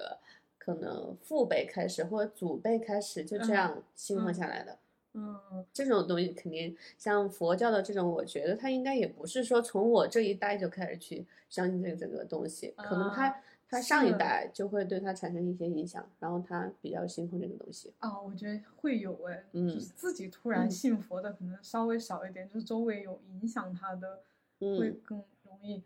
[0.58, 4.78] 可能父辈开始或者祖辈开始就这嗯样信奉嗯下来的。
[5.18, 17.92] 嗯这种东西肯定像佛教的这种，我觉得他应该也不是说从我这一代就开始去相信这个这个东西，可能他啊他上一代就会对他产生一些影响，然后他比较信奉这个东西。
[17.98, 24.22] 啊，我觉得会有哎，嗯就是自己突然嗯信佛的可能稍微少一点，就是周围有影响他的
[24.60, 25.82] 会嗯更容易。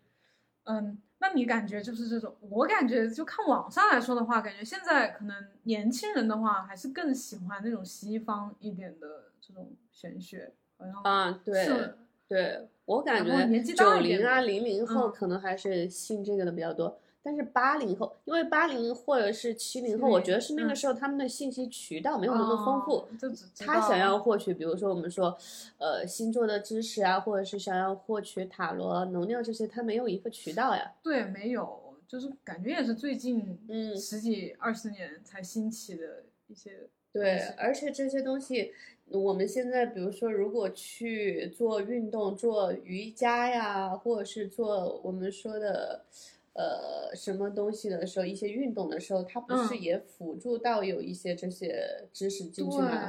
[0.64, 2.35] 嗯，那你感觉就是这种？
[2.40, 11.94] 我感觉就看网上来说的话，感觉现在可能年轻人的话还是更喜欢那种西方一点的这种玄学，好像啊，对
[12.26, 16.98] 对，我感觉年纪大九零啊的零零后嗯可能还是信这个的比较多。
[17.22, 25.37] 但是八零后，因为八零或者是七零后，我觉得是那个嗯时候他们的信息渠道没有那么丰富，哦就只他想要获取，比如说我们说，
[25.78, 30.92] 呃，星座的知识啊，或者是想要获取塔罗能量这些，他没有一个渠道呀。
[31.02, 38.72] 对没有，就是感觉也是最近嗯十几二十年才兴起的一些对，而且这些东西，
[39.09, 46.04] 我们现在比如说，如果去做运动、做瑜伽呀，或者是做我们说的，
[46.52, 49.80] 呃，什么东西的时候，一些运动的时候，它不是嗯。
[49.80, 53.08] 也辅助到有一些这些知识进去吗？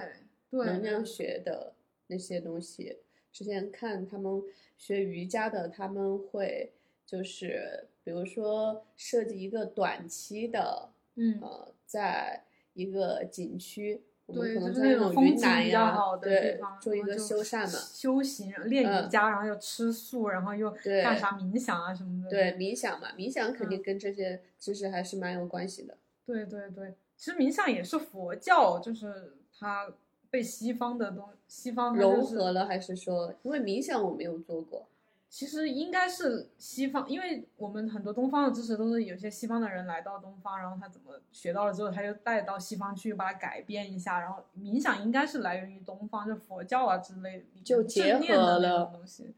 [0.49, 0.65] 对对。
[0.65, 1.73] 能量学的
[2.07, 2.97] 那些东西，
[3.31, 4.41] 之前看他们
[4.77, 6.71] 学瑜伽的，他们会
[7.05, 11.39] 就是比如说设计一个短期的，嗯。
[11.41, 22.29] 呃，在一个景区，我们对，可能就是那种风景比较南呀好，的地对方，，做一个修缮嘛，修行练嗯瑜伽，然后又吃素，然后又干啥冥想啊什么的。
[22.29, 25.97] 对，冥想嘛，冥想肯嗯定跟这些其实还是蛮有关系的。
[26.25, 29.91] 对对对，其实冥想也是佛教，就是它
[30.29, 34.87] 被西方的东西方融合了还是说，因为冥想我没有做过，
[35.33, 49.33] 其实应该是西方，因为我们很多东方的知识都是有些西方的人来到东方，然后他怎么学到了之后，他就带到西方去把它改变一下，然后冥想应该是来源于东方，就佛教啊之类的，就结正念的合那种了东西，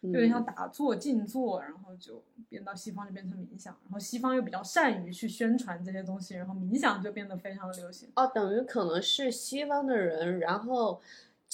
[0.00, 8.08] 嗯有点像打坐、静坐，然后就变到西方就变成冥想，然后西方又比较善于去宣传这些东西，然后冥想就变得非常的流行。
[8.16, 11.02] 哦，等于可能是西方的人，然后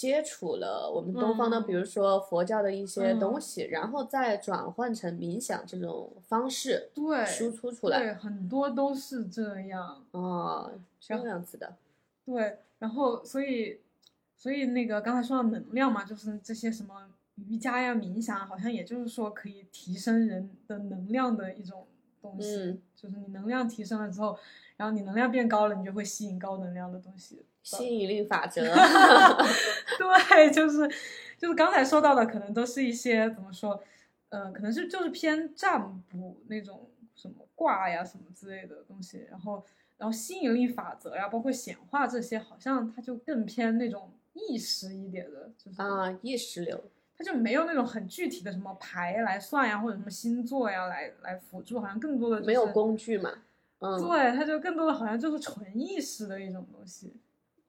[0.00, 7.98] 接触了我们东方的，比如嗯说佛教的一些东嗯西，然后再转换成冥想这种方式对，输出出来。
[7.98, 10.02] 对，很多都是这样。
[10.12, 11.76] 哦，这样子的。
[12.24, 13.80] 对，然后所以
[14.34, 16.94] 所以那个刚才说到能量嘛，就是这些什么
[17.34, 21.86] 瑜伽呀、冥想啊，好像也就是说可以提升人的能量的一种
[22.22, 22.56] 东西。
[22.56, 24.38] 嗯就是你能量提升了之后，
[24.78, 27.44] 然后你能量变高了，你就会吸引高能量的东西。
[27.62, 28.62] 吸引力法则，
[29.98, 30.88] 对，就是
[31.38, 33.82] 就是刚才说到的，可能都是一些怎么说，
[34.30, 35.80] 呃，可能是就是偏占
[36.10, 39.64] 卜那种什么卦呀什么之类的东西，然后
[39.98, 46.82] 然后吸引力法则呀，包括显化这些，好像它就更偏那种意识一点的，就是啊，意识流。
[47.16, 53.30] 它就没有那种很具体的什么牌来算呀，或者什么星座呀来来辅助，好像更多的、就是、没有工具嘛。
[53.80, 57.12] 嗯，对，它就更多的好像就是纯意识的一种东西。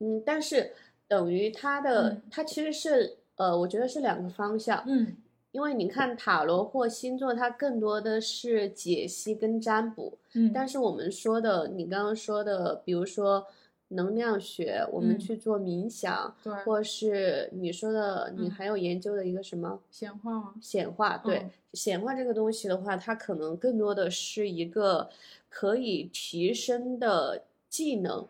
[0.02, 0.72] 嗯，但是
[1.08, 4.82] 等于它的、嗯它其实是呃，我觉得是两个方向。
[4.86, 5.16] 嗯
[5.52, 13.46] 因为你看塔罗或星座，它更多的是解析跟占卜，嗯，但是我们说的，你刚刚说的，比如说
[13.88, 20.54] 能量学，我们嗯去做冥想，对或是你说的，你嗯还有研究的一个什么显化吗？
[20.62, 21.18] 显化？
[21.18, 25.10] 对嗯，显化这个东西的话，它可能更多的是一个
[25.50, 28.26] 可以提升的技能，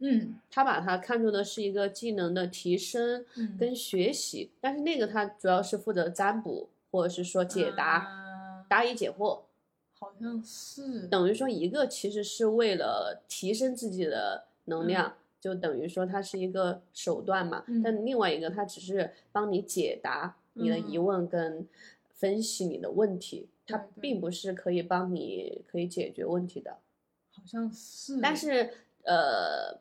[0.00, 0.34] 嗯。
[0.50, 8.66] 他把它看作的是一个技能的提升嗯，跟学习，但是那个他主要是负责占卜，或者是说解答、啊。
[8.68, 9.42] 答疑解惑。
[9.98, 11.06] 好像是。
[11.08, 17.64] 等于说一个其实是为了提升自己的能量，就等于说它是一个手段嘛。
[17.68, 17.82] 嗯。
[17.82, 21.66] 但另外一个它只是帮你解答你的疑问跟
[22.14, 26.78] 分析你的问题，它并不是可以帮你可以解决问题的。
[27.32, 28.70] 好像是，但是
[29.04, 29.78] 呃，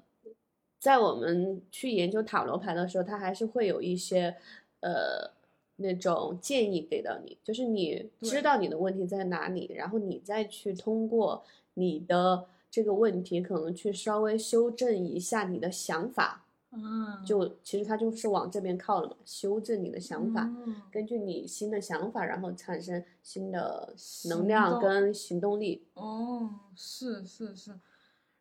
[0.80, 4.36] 在我们去研究塔罗牌的时候，它还是会有一些
[4.80, 5.30] 呃
[5.76, 20.44] 那种建议给到你，就是你知道你的问题在哪里，然后你再去通过你的这个问题，可能去稍微修正一下你的想法，嗯，就其实它就是往这边靠了嘛，修正你的想法。
[20.44, 20.76] 嗯。
[20.92, 23.94] 根据你新的想法，然后产生新的
[24.30, 25.84] 能量跟行动力。
[25.94, 27.80] 哦，是是是，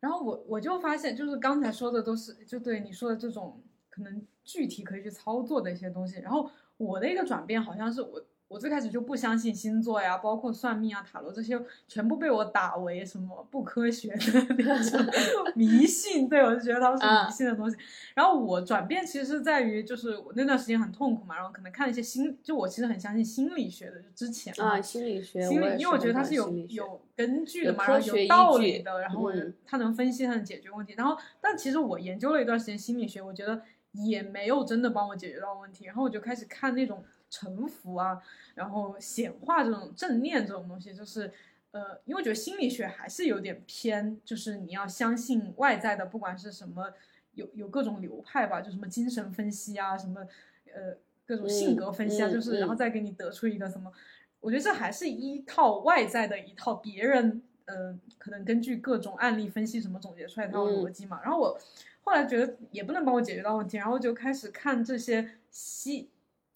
[0.00, 6.20] 然后我我就发现，就是刚才说的都是就对你说的这种可能具体可以去操作的一些东西。
[6.20, 15.06] 然后我的一个转变好像是我我最开始就不相信星座呀，包括算命啊、塔罗这些，全部被我打为什么不科学的那种
[15.54, 16.28] 迷信。
[16.28, 17.76] 对我就觉得他们是啊迷信的东西。
[18.14, 30.94] 然后我转变其实是在于，就是我那段时间很痛苦嘛，然后可能看一些心，就我其实很相信心理学的，就之前啊，心理学，心理，也因为我觉得它是有有根据的嘛，然后有道理的，然后我嗯它能分析，它能解决问题。
[30.96, 33.60] 然后，但其实我研究了一段时间心理学，我觉得
[33.92, 35.84] 也没有真的帮我解决到问题。
[35.84, 38.20] 然后我就开始看那种沉浮啊，
[38.54, 41.32] 然后显化这种正念这种东西，就是
[41.70, 46.92] 呃，因为我觉得心理学还是有点偏，就是你要相信外在的，不管是什么，
[47.34, 50.26] 有有各种流派吧，就什么精神分析啊，什么
[50.74, 53.92] 呃各种性嗯格分析啊，嗯就是然后嗯再给你得出一个什么。
[54.40, 61.20] 我觉得这还是依靠外在的一套别人，呃，可能根据各种案例分析什么总结出来的一套嗯逻辑嘛。
[61.22, 61.60] 然后我
[62.02, 66.08] 后来觉得也不能帮我解决到问题，然后就开始看这些吸，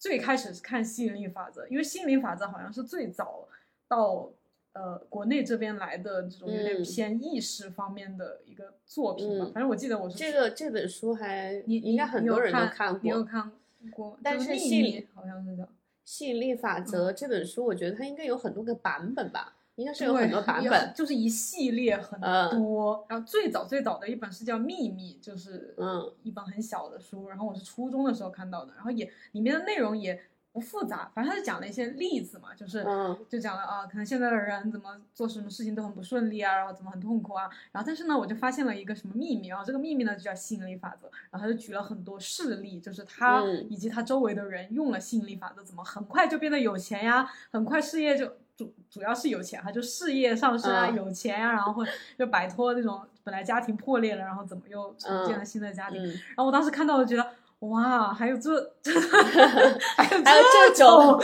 [0.03, 3.47] 最开始是看吸引力法则，因为吸引力法则好像是最早
[3.87, 4.29] 到
[4.73, 9.45] 呃国内这边来的这种有点嗯偏意识方面的一个作品吧。
[9.45, 12.99] 嗯反正我记得我是这个这本书还你应该很多人都看看过。
[13.01, 13.49] 你有看
[13.91, 14.19] 过？
[14.21, 15.65] 但是吸引力好像是叫。
[16.03, 20.93] 吸引力法则嗯这本书，我觉得它应该有很多个版本吧，应该是有对很多版本。
[20.95, 23.05] 就是一系列很嗯多。
[23.09, 30.21] 然后最早最早的一本是叫《秘密》，就是嗯一本很小的书，然后我是初中的时候看到的，然后也里面的内容也
[30.51, 32.83] 不复杂，反正他就讲了一些例子嘛，就是。
[32.87, 50.95] 嗯就讲了啊，可能现在的人怎么做什么事情都很不顺利啊，然后怎么很痛苦啊，然后但是呢，我就发现了一个什么秘密，然后这个秘密呢就叫吸引力法则，然后他就举了很多事例，就是他嗯以及他周围的人用了吸引力法则，怎么很快就变得有钱呀，很快事业就主主要是有钱，他就事业上升啊，嗯。
[50.95, 51.85] 有钱呀，然后会
[52.17, 55.45] 就摆脱那种本来家庭破裂了，然后怎么又重建了嗯。
[55.45, 57.25] 新的家庭，嗯，然后我当时看到我，觉得
[57.69, 58.51] 哇，还有这，
[59.95, 61.17] 还有还有这种，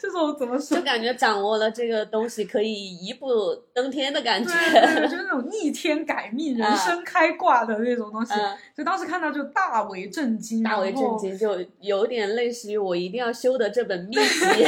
[0.00, 0.82] 这种怎么说就？
[0.82, 4.52] 感觉掌握了这个东西可以一步登天的感觉。
[4.52, 14.44] 对对对，就是那种逆天改命、人生开挂的那种东西，嗯，所以当时看到就大为震惊，大为震惊，就有点类似于我一定要修的这本秘籍。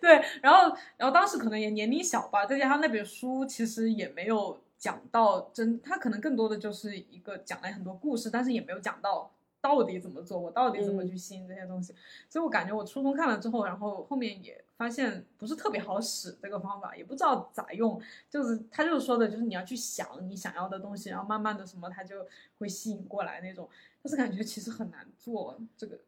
[0.00, 11.92] 对，然后然后当时可能也年龄小吧，再加上那本书其实也没有讲到真，他可能更多的就是一个讲了很多故事，但是也没有讲到到底怎么做，我到底怎么嗯去吸引这些东西。
[12.28, 18.00] 所以我感觉我初中看了之后，然后后面也发现不是特别好使这个方法，也不知道咋用。
[18.30, 22.26] 就是他就是说的，就是你要去想你想要的东西，然后慢慢的什么他就
[22.58, 23.68] 会吸引过来那种。
[24.00, 25.98] 但是感觉其实很难做这个。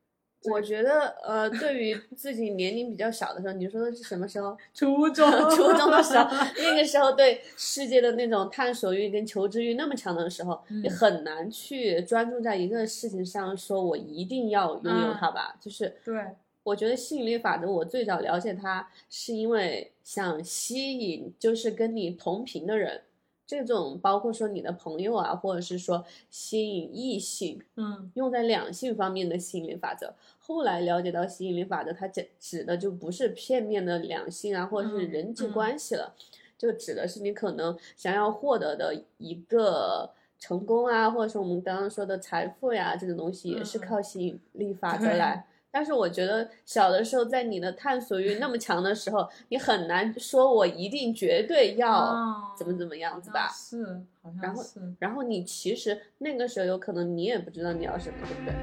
[0.44, 4.56] 我觉得，呃，对于自己年龄比较小的时候，你说的是什么时候？
[4.72, 6.24] 初中，初中的时候，
[6.58, 15.56] 那个时候对世界的那种探索欲跟求知欲那么强的时候，你很难去专注在一个事情上，说我一定要拥有它吧。
[15.60, 16.14] 就是对，
[16.62, 23.02] 我觉得吸引力法则，我最早了解它是因为想吸引，就是跟你同频的人。
[23.50, 30.14] 这种包括说你的朋友啊，或者是说吸引异性，嗯，用在两性方面的吸引力法则。
[30.38, 36.14] 后来了解到吸引力法则，它指指的就不是片面的两性啊，或者是人际关系了，
[36.56, 45.44] 就指的是你可能想要获得的一个成功啊，或者说我们刚刚说的财富呀，这种东西也是靠吸引力法则来。
[45.72, 53.48] 但是我觉得小的时候，在你的探索欲那么强的时候，你很难说我一定绝对要怎么怎么样子吧？
[53.48, 53.84] 是，
[54.20, 54.62] 好像然后，
[54.98, 58.54] 然后你其实那个时候有可能你也不知道你要什么，对不对？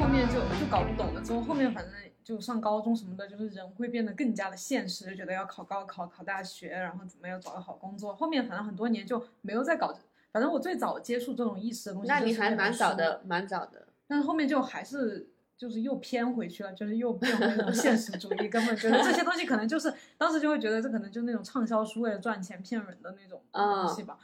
[0.00, 1.92] 后面就就搞不懂了，之后后面反正。
[2.24, 8.14] 就上高中什么的，就是人会变得更加的现实，就觉得要考高考、考大学，然后怎么样找个好工作。
[8.14, 9.92] 后面反正很多年就没有再搞。
[10.30, 13.88] 反正我最早接触这种意识的东西，那你还蛮早的，蛮早的。
[14.06, 24.18] 但是后面就还是就是又偏回去了，就是又变回那种现实主义，根本觉得这些东西可能就是当时就会觉得这可能就那种畅销书为了赚钱骗人的那种东西吧。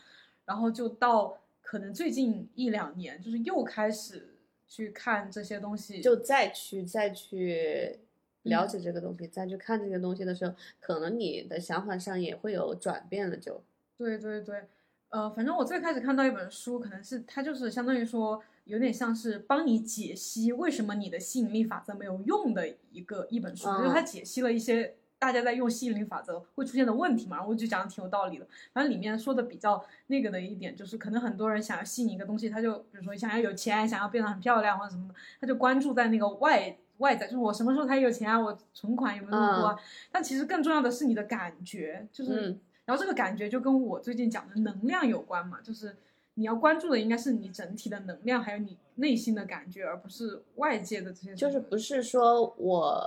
[0.44, 4.37] 然后就到可能最近一两年，就是又开始。
[4.68, 7.98] 去看这些东西，就再去再去
[8.42, 13.36] 了解这个东西，再去看这个东西的时候，可能你的想法上也会有转变了。
[13.36, 13.62] 就
[13.96, 14.62] 对对对，
[15.08, 24.94] 呃，反正我最开始看到一本书，可能是它就是相当于说，有点像是帮你解析为什么你的吸引力法则没有用的一个一本书，就是它解析了一些。
[25.18, 27.36] 大家在用吸引力法则会出现的问题嘛？
[27.36, 28.46] 然后我就讲的挺有道理的。
[28.72, 38.38] 反正里面说的比较那个的一点就是，可能很多人想要吸引一个东西，他就比如说想要有钱，想要变得很漂亮或者什么的，他就关注在那个外外在，就是我什么时候才有钱啊？
[38.38, 39.66] 我存款有没有那么多？
[39.66, 39.76] 啊？
[40.12, 45.96] 但其实更重要的是你的感觉，就是，然后这个感觉就跟我最近讲的能量有关嘛，就是。
[46.34, 51.34] 你要关注的应该是你整体的能量，还有你内心的感觉，而不是外界的这些。
[51.34, 53.02] 就是不是说我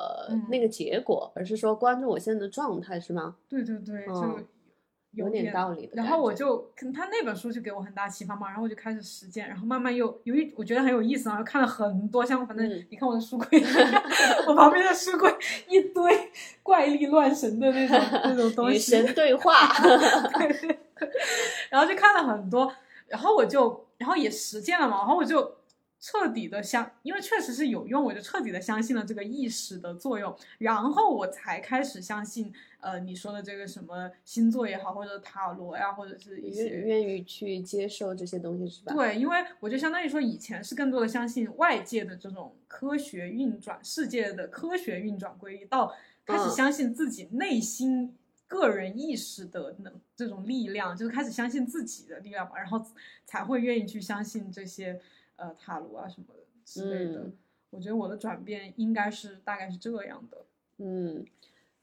[0.50, 3.36] 那个结果，而是说关注我现在的状态，是吗？
[3.48, 4.39] 对对对，就
[5.12, 5.94] 有点道理的。
[5.96, 13.46] 然后我就他那本书就给我很大启发嘛，然后我就开始实践，然后慢慢又由于我觉得很有意思，然后看了很多，像反正你看我的书柜，
[14.48, 15.30] 我旁边的书柜
[15.68, 16.32] 一堆
[16.64, 19.68] 怪力乱神的那种那种 东西，与神对话，
[21.70, 22.74] 然后就看了很多。
[23.08, 25.54] 然后我就，然后也实践了嘛，然后我就
[26.02, 38.93] 彻底的相，因为确实是有用，我就彻底的相信了这个意识的作用，然后我才开始相信，呃，你说的这个什么星座也好，或者塔罗呀，或者是一些愿意去接受这些东西，是吧？
[38.95, 45.95] 对，因为我就相当于说，以前是更多的相信外界的这种科学运转，世界的科学运转规律，到
[46.26, 48.18] 开始相信自己内心。
[48.47, 52.86] 个人意识的能这种力量，就是开始相信自己的力量嘛，然后
[53.26, 54.99] 才会愿意去相信这些
[55.42, 56.28] 呃塔罗啊什么
[56.64, 57.26] 之类的。
[57.72, 60.46] 我觉得我的转变应该是大概是这样的。
[60.78, 61.26] 嗯，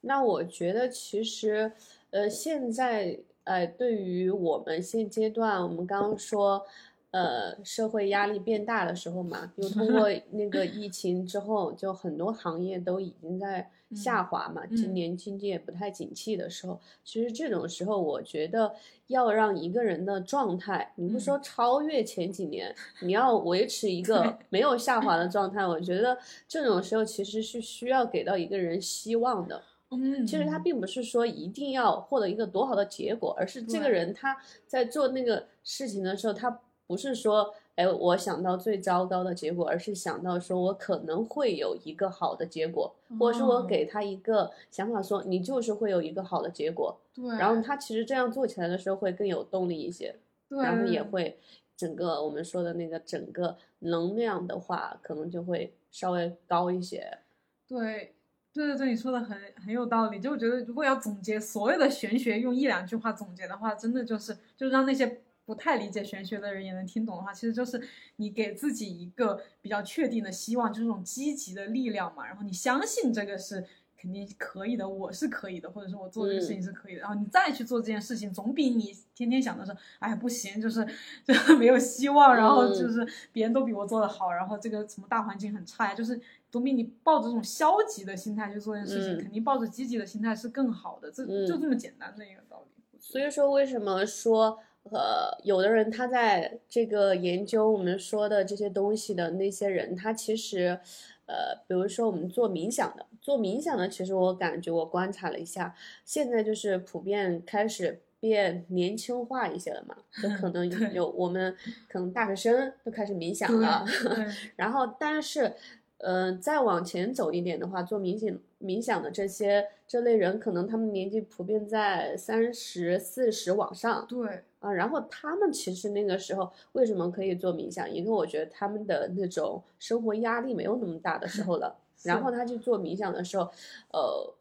[0.01, 1.71] 那我觉得其实
[2.11, 6.65] 呃现在呃对于我们现阶段，我们刚刚说。
[7.11, 14.63] 呃，社会压力变大的时候嘛，又通 过那个疫情之后，就很多行业都已经在下滑嘛。
[14.67, 18.75] 今年经济也不太景气的时候，其实这种时候，我觉得
[19.07, 26.15] 要让一个人的状态，你不说超越前几年，你要维持一个没有下滑的状态，我觉得
[26.47, 29.63] 这种时候其实是需要给到一个人希望的。
[29.89, 34.37] 嗯，其实他并不是说一定要获得一个多好的结果，而是这个人他
[34.67, 36.61] 在做那个事情的时候，他。
[36.89, 46.99] 不是说，哎，我想到最糟糕的结果，而是想到说我可能会有一个好的结果，或者是我给他一个想法，说你就是会有一个好的结果。
[47.13, 47.27] 对。
[47.37, 50.15] 然后他其实这样做起来的时候会更有动力一些。
[50.49, 50.57] 对。
[50.63, 51.37] 然后也会
[51.77, 57.19] 整个我们说的那个整个能量的话，可能就会稍微高一些。
[57.67, 58.15] 对，
[58.51, 60.19] 对对对，你说的很很有道理。
[60.19, 65.21] 就我觉得，如果要总结所有的玄学，用一两句话总结的话，真的就是就让那些。
[65.49, 67.81] 不太理解玄学的人也能听懂的话，其实就是
[68.17, 72.27] 你给自己一个比较确定的希望，就是这种积极的力量嘛。
[72.27, 73.65] 然后你相信这个是
[73.97, 76.99] 肯定可以的，我是可以的，或者说我做这个事情是可以的。
[76.99, 80.85] 然后你再去做这件事情，总比你天天想的是，哎呀不行，就是
[81.25, 86.21] 就 没有希望，然后就是别人都比我做的好，然后这个什么大环境很差呀，就是
[86.51, 91.11] 总比你抱着这种消极的心态去做件事情，嗯肯定抱着积极的心态是更好的。
[91.11, 92.99] 这、嗯就这么简单的一个道理。
[93.01, 94.59] 所以说，为什么说
[94.91, 100.79] 呃，有的人他在这个研究我们说的这些东西的那些人，他其实
[101.25, 105.75] 呃，比如说我们做冥想的，做冥想的，其实我感觉我观察了一下，
[106.05, 108.01] 现在就是普遍开始。
[108.21, 111.55] 变年轻化一些了嘛，就可 能有我们
[111.87, 113.85] 可能大学生都开始冥想了，
[114.57, 115.53] 然后，但是，
[115.99, 124.71] 呃，再往前走一点的话，做冥想冥想的这些这类人，可能他们年纪普遍在三十四十往上对，啊。
[124.71, 127.89] 然后他们其实那个时候为什么可以做冥想？
[127.91, 133.43] 因为我觉得他们的那种生活压力没有那么大的时候了， 然后他去做冥想的时候，
[133.91, 134.33] 呃，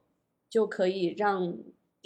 [0.49, 1.57] 就可以让。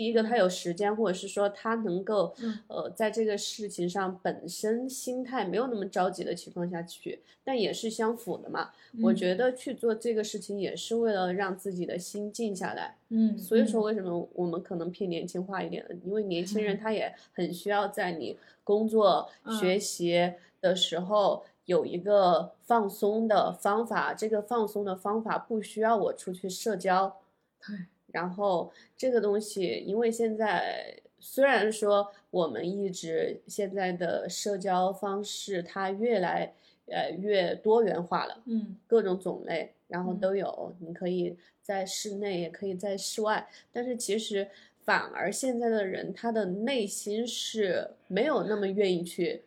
[0.03, 8.71] 第一个，他有时间，或者是说他能够，嗯呃，在这个事情上本身心态没有那么着急的情况下去，但也是相符的嘛。
[9.01, 12.97] 我嗯觉得去做这个事情也是为了让自己的心静下来。
[13.11, 15.95] 嗯，所以说，嗯为什么我们可能偏年轻化一点呢？
[16.05, 24.13] 因为年轻人嗯他也很需要在你工作、嗯学习的时候有一个放松的方法。
[24.13, 27.21] 这个放松的方法不需要我出去社交。
[27.65, 36.53] 对，然后这个东西，因为现在虽然说我们一直现在的社交方式它越来
[36.87, 44.49] 呃越多元化了，嗯各种种类，然后嗯都有，你可以在室内，也可以在室外，但是其实
[44.85, 49.43] 反而现在的人他的内心是没有那么愿意去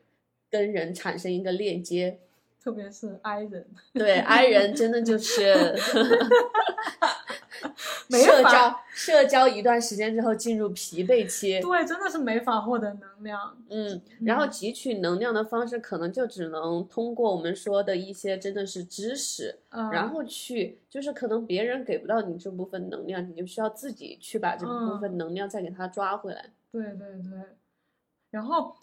[0.49, 2.17] 跟人产生一个链接。
[2.65, 3.63] 特别是 I 人，
[3.93, 5.53] 对，I 人真的就是
[8.09, 13.55] 没法社交社交一段时间之后进入疲惫期，对，真的是没法获得能量。
[13.69, 26.49] 嗯，然后嗯汲取能量的方式可能就只能通过我们说的一些真的是知识，嗯，然后去就是可能别人给不到你这部分能量，你就需要自己去把这部嗯分能量再给它抓回来。
[26.71, 27.39] 对对对，
[28.31, 28.75] 然后，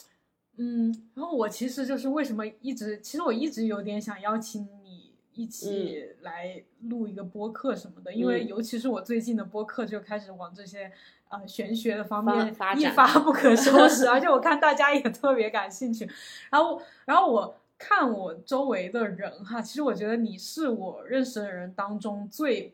[0.56, 8.48] 嗯，然后我其实就是为什么一直，其实我一直有点想邀请你一起来录一个播客什么的，因为嗯。
[8.48, 10.92] 尤其是我最近的播客就开始往这些
[11.28, 16.08] 呃玄学的方面一发不可收拾， 而且我看大家也特别感兴趣，
[16.50, 17.56] 然后，然后我。
[17.84, 22.72] 看我周围的人哈，其实我觉得你是我认识的人当中最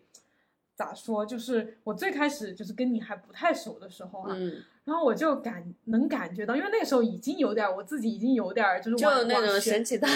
[0.74, 10.08] 咋说，就是我最开始就是跟你还不太熟的时候哈，嗯，然后我就感能感觉到，因为那个时候已经有点儿，我自己已经有点儿就是就往那种神奇的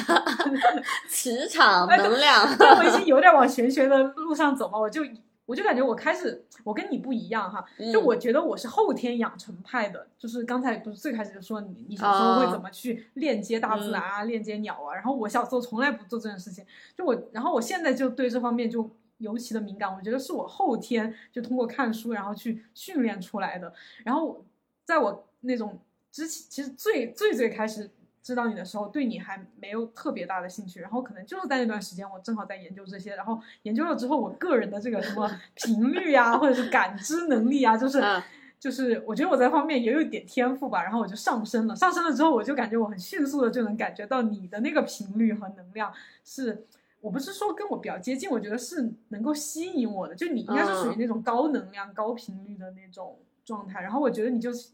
[1.07, 2.47] 磁场能量。
[2.57, 5.03] 对，我已经有点儿往玄学的路上走嘛，我就
[5.45, 7.63] 我就感觉我开始，我跟你不一样哈，
[7.93, 8.05] 就嗯。
[8.05, 12.61] 我觉得我是后天养成派的，就是刚才不是最开始就说你你小时候会怎哦。
[12.63, 16.65] 么去链接大自然啊，链接鸟啊，然后我小时候从来不做这件事情，
[16.97, 23.73] 就我，然后我现在就对这方面就尤其的敏感，我觉得是我后天就通过看书然后去训练出来的，
[24.05, 24.45] 然后
[24.85, 25.79] 在我那种
[26.11, 27.91] 之前，其实最最最开始
[28.23, 38.01] 知道你的时候，对你还没有特别大的兴趣，然后可能就是在那段时间，我正好在研究这些，然后研究了之后，我个人的这个什么 频率啊，或者是感知能力啊，就是。
[38.01, 38.23] 嗯
[38.63, 41.75] 就是我觉得我在方面也有一点天赋吧，然后我就上升了。
[41.75, 45.93] 上升了之后，我就感觉我很迅速的就能感觉到你的那个频率和能量
[46.25, 46.65] 是，
[47.01, 50.15] 我不是说跟我比较接近，我觉得是能够吸引我的。
[50.15, 53.81] 就你应该是属于嗯那种高能量、高频率的那种状态。
[53.81, 54.71] 然后我觉得你就是，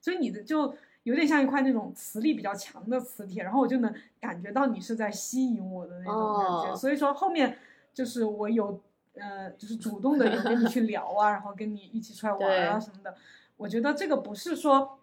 [0.00, 6.72] 所以你的就有点像一块那种磁力比较强的磁铁，然后我就能感觉到你是在吸引我的那种感觉。
[6.72, 7.58] 哦所以说后面
[7.94, 8.80] 就是我有
[9.14, 13.16] 呃，就是主动的有跟你去聊啊，然后跟你一起出来玩啊什么的。
[13.56, 14.98] 我觉得这个不是说，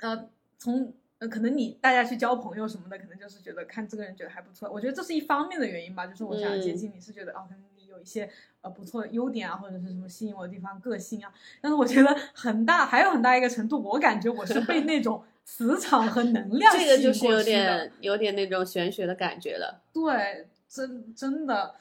[0.00, 4.68] 呃，从呃可能你大家去交朋友什么的，可能就是觉得看这个人觉得还不错。
[4.68, 8.28] 我觉得这是一方面的原因吧，就是我想接嗯近你是觉得哦，可能你有一些
[8.62, 11.32] 呃不错的优点啊，或者是什么吸引我的地方，个性啊。
[11.60, 19.82] 但是我觉得很大还有很大一个程度，我感觉我是被那种 磁场和能量这个吸就是有引过去的点有点那种玄学的感觉了。
[19.92, 21.74] 对，真真的，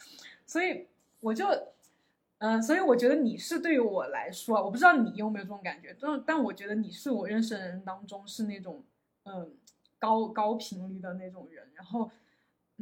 [0.46, 0.88] 所以
[1.22, 1.48] 我就，
[2.40, 8.84] 嗯、所以我觉得你是对于我来说，我不知道你有没有这种感觉，但但我觉得你是我认识的人当中是那种，
[9.24, 9.52] 嗯、
[10.00, 12.12] 高高频率的那种人，然后。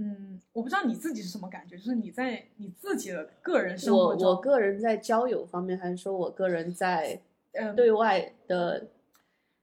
[0.02, 7.20] 嗯，我不知道你自己是什么感觉，就是你在你自己的个人生活中，我个人在交友方面，还是说我个人在
[7.52, 8.88] 嗯，对外的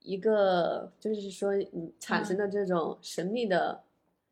[0.02, 2.38] 一个，就是说嗯产生嗯。
[2.38, 3.82] 的这种神秘的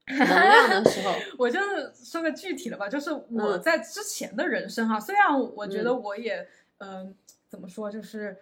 [0.06, 3.62] 能量的时候， 我就是说个具体的吧，就是我嗯。
[3.62, 6.02] 在之前的人生哈，虽然我觉得嗯。
[6.02, 6.46] 我也，
[6.78, 7.14] 嗯、
[7.48, 8.36] 怎么说，就是，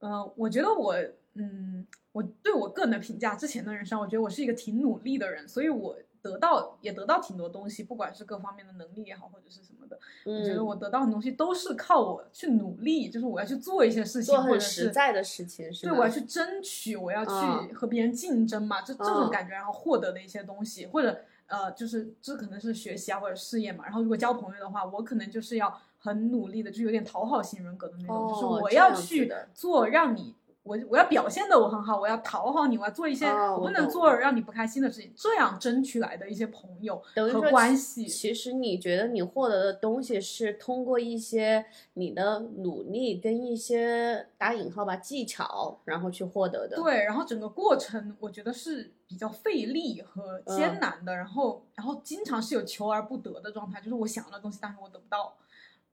[0.00, 0.94] 嗯、我觉得我，
[1.34, 9.98] 嗯，我对我个人的评价，之前的人生，我觉得我是一个挺努力的人，所以我得到也得到挺多东西，不管是各方面的能力也好，或者是什么的。
[10.24, 23.84] 我觉得嗯，我得到的东西都是靠我去努力，就是我要去做一些事情，或者是实在的事情是对，我要去争取，我要去嗯和别人竞争嘛，这这种嗯感觉，然后获得的一些东西，或者呃，就是这可能是学习啊或者事业嘛。
[23.84, 30.34] 然后如果交朋友的话，我可能就是要很努力的，就有点讨好型人格的那种，就是我要去做让你。
[30.70, 38.06] 我我要表现的我很好，我要讨好你，我要做一些哦我我不能做让你不开心的事情，这样争取来的一些朋友和关系。
[38.06, 46.76] 其实你觉得你获得的东西是通过一些你的努力跟一些打引号吧技巧，然后去获得的。
[46.76, 55.34] 对，然后整个过程我觉得是比较费力和艰嗯难的，然后然后经常是有求而不得的状态，就是我想要的东西，但是我得不到。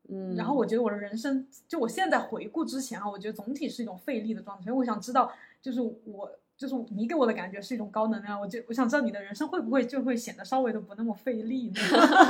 [0.09, 5.31] 嗯，然后我觉得我的人生，就我现在回顾之前啊，我觉得总体是一种费力的状态，所以我想知道，
[5.61, 6.31] 就是我。
[6.57, 11.75] 就是你给我的感觉是一种高能量，我就我想知道你的人生会不会就会显得稍微的不那么费力呢？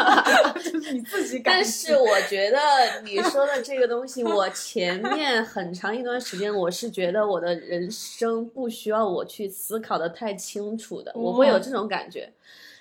[0.69, 1.61] 就是你自己感觉。
[1.61, 2.57] 但是我觉得
[3.05, 12.29] 你说的这个东西，我前面很长一段时间，我是觉得我的人生不需要我去思考的太清楚的，我会有这种感觉。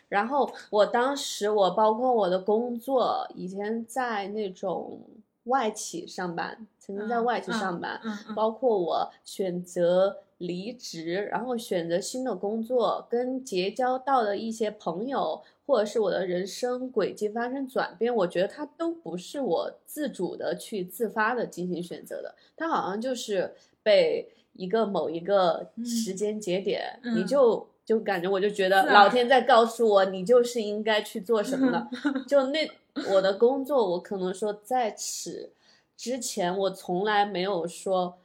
[0.08, 5.00] 然后我当时，我包括我的工作，以前在那种
[5.44, 23.52] 外企上班，曾经在外企上班，嗯嗯包括我选择离职，然后选择新的工作，跟结交到的一些朋友，或者是我的人生轨迹发生转变，我觉得它都不是我自主的去自发的进行选择的，它好像就是
[23.82, 27.66] 被一个某一个嗯时间节点，你嗯就。
[27.86, 31.86] 就感觉我就觉得老天在告诉我，你就是应该去做什么的。
[32.26, 32.68] 就那
[33.12, 35.52] 我的工作，我可能说在此
[35.96, 38.18] 之前，我从来没有说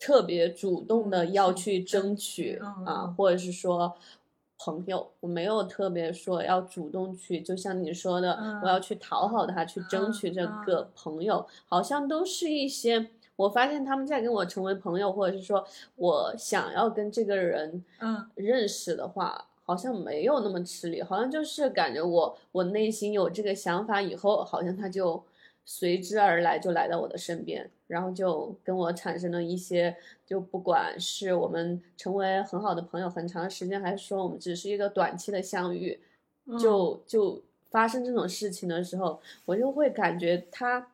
[0.00, 3.94] 特别主动的嗯要去去争争取啊或者是说
[4.58, 13.10] 朋友，我没有特别说要主动去，就像你说的，我要嗯去讨好他，去争嗯取这嗯个朋友，好像都是一些。
[13.36, 15.66] 我发现他们在跟我成为朋友，或者是说
[15.96, 18.24] 我想要跟这个人嗯。
[18.36, 25.22] 认识的话，好像没有那么吃力，好像就是感觉我我内心有这个想法以后，好像他就
[25.64, 35.98] 随之而来，就来到我的身边，然后就跟我产生了一些，就不管是我们成为很好的朋友很长的时间，还是说我们只是一个短期的相遇，
[36.46, 36.58] 嗯。
[36.58, 40.86] 就就发生这种事情的时候，我就会感觉他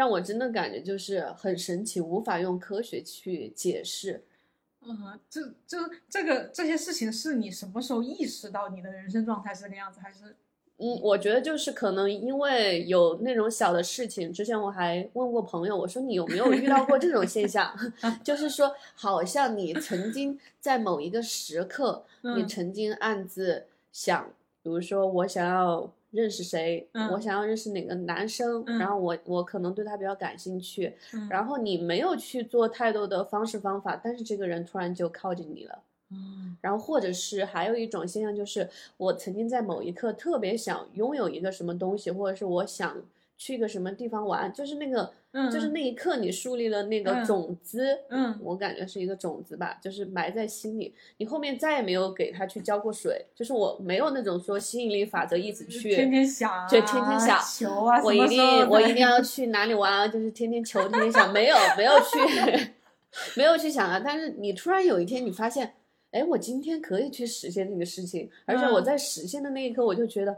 [0.00, 4.24] 让我真的感觉就是很神奇，无法用科学去解释。
[4.80, 5.76] 嗯，这这
[6.08, 10.34] 这个这些事情是你什么时候意识到你的人生状态是这个样子，还是
[10.78, 17.70] 嗯，我觉得就是可能因为有那种小的事情，之前我还问过朋友，我说你有没有遇到过这种现象？
[18.24, 24.32] 就是说，好像你曾经在某一个时刻，你嗯曾经暗自想，
[24.62, 27.22] 比如说我想要认识谁，我嗯。
[27.22, 28.78] 想要认识哪个男生，嗯。
[28.78, 31.28] 然后我我可能对他比较感兴趣，嗯。
[31.28, 35.78] 然后你没有去做太多的方式方法，但是这个人突然就靠近你了。
[36.12, 42.96] 嗯然后或者是还有一种现象，就是我曾经在某一刻特别想拥有一个什么东西，或者是我想
[43.38, 45.72] 去一个什么地方玩，就是那个，就是嗯。
[45.72, 47.24] 那一刻你树立了那个嗯。
[47.24, 48.38] 种子，嗯。
[48.42, 62.70] 我感觉是一个种子吧，就是埋在心里，你后面再也没有给它去浇过水，就是我没有那种说吸引力法则一直去天天想就，天天想求啊，我一定我一定要去哪里玩啊，就是天天求天天想，没有没有去
[63.36, 64.00] 没有去想啊。
[64.04, 65.74] 但是你突然有一天你发现，
[66.10, 68.84] 哎，我今天可以去实现这个事情，而且我嗯。
[68.84, 70.36] 在实现的那一刻，我就觉得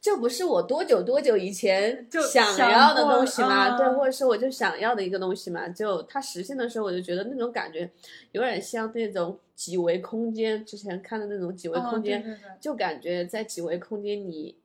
[0.00, 3.76] 这不是我多久多久以前就想想要的东西吗？
[3.78, 3.96] 对，嗯。
[3.96, 5.68] 或者是我就想要的一个东西嘛。
[5.68, 7.88] 就它实现的时候，我就觉得那种感觉
[8.32, 12.36] 有点像那种几维空间，之前看的那种几维哦空间，对对。
[12.36, 14.56] 对就感觉在几维空间里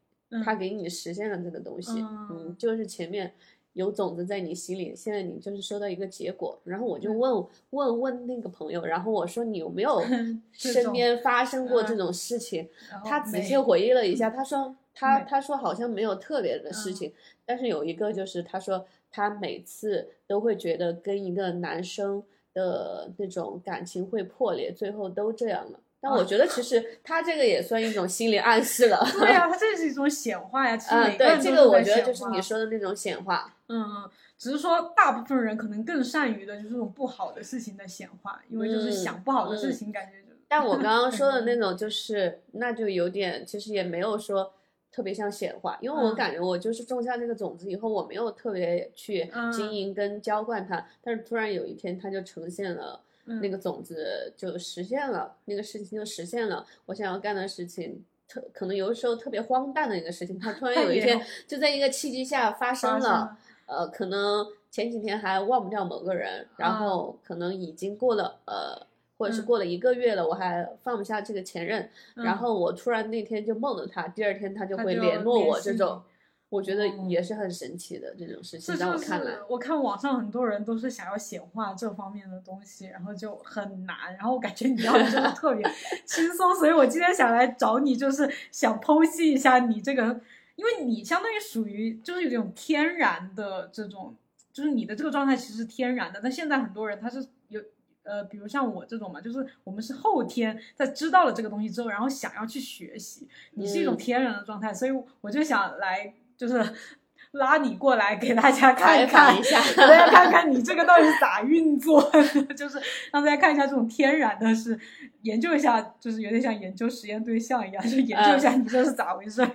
[0.44, 2.28] 他嗯给你实现了这个东西，嗯。
[2.32, 3.32] 嗯，就是前面
[3.80, 10.02] 有种子在你心里，现在你就是收到一个结果，然后我就嗯问问问那个朋友，然后我说你有没有
[10.52, 12.68] 身边发生过这嗯种事情？
[13.06, 17.14] 他仔细回忆了一下，他说他他说好像没有特别的事嗯情，
[17.46, 22.22] 但是有一个就是他说他每次都会觉得跟一个男生
[22.54, 25.80] 的那种感情会破裂，最后都这样了。
[26.02, 28.98] 但我啊觉得其实 他这个也算一种心理暗示了。
[29.20, 30.78] 对呀、 他这是一种显化呀。
[30.78, 33.54] 其实嗯，对这个我觉得就是你说的那种显化。
[33.68, 40.36] 嗯，嗯，只是说大部分人可能更善于的就是这种不好的事情的显化，因为就是想不好的事嗯情，感觉就。
[40.48, 44.52] 但我刚刚说的 那种，就是那就有点，其实也没有说
[44.92, 53.02] 特别像显化，因为我嗯感觉我就是种下这个种子以后，我没有特别去经嗯营跟浇灌它，但是突然有一天它就呈现了。
[53.30, 53.40] 嗯。
[53.42, 68.86] 那个种子就实现了，那个事情就实现了，我想要干的事情特可能有的时候特别荒诞的一个事情，它突然 有一天就在一个契机下发生了，呃，可能前几天还忘不掉某个人，然后可能已经过了呃，
[69.18, 76.02] 或者是过了一个月了，我还放不下这个前任，然后我突然那天就梦到他，第二天他就会联络我这种。
[76.50, 83.96] 我觉得也是很神奇的这种事情，在我看来，我看网上很多人都是想要显化这方面的东西，然后就很难。
[84.18, 85.64] 然后我感觉你要的真的特别
[86.06, 90.20] 轻松，所以我今天想来找你，就是想剖析一下你这个，
[90.56, 94.16] 因为你相当于属于就是有种天然的这种，
[94.52, 96.20] 就是你的这个状态其实是天然的。
[96.20, 97.62] 但现在很多人他是有
[98.02, 103.28] 呃，比如像我这种嘛，就是我们是后天在知道了这个东西之后，然后想要去学习。
[103.52, 104.92] 你是一种天然的状态，所以
[105.22, 106.12] 我就想来。
[106.40, 106.58] 就是
[107.34, 112.02] 拉你过来给大家看一看，给大家看看你这个到底是咋运作，
[112.58, 112.82] 就是
[113.12, 114.80] 让大家看一下这种天然的，是
[115.22, 119.52] 研究一下，就是有点像研究实验对象一样，就研究一下你这是咋回事儿，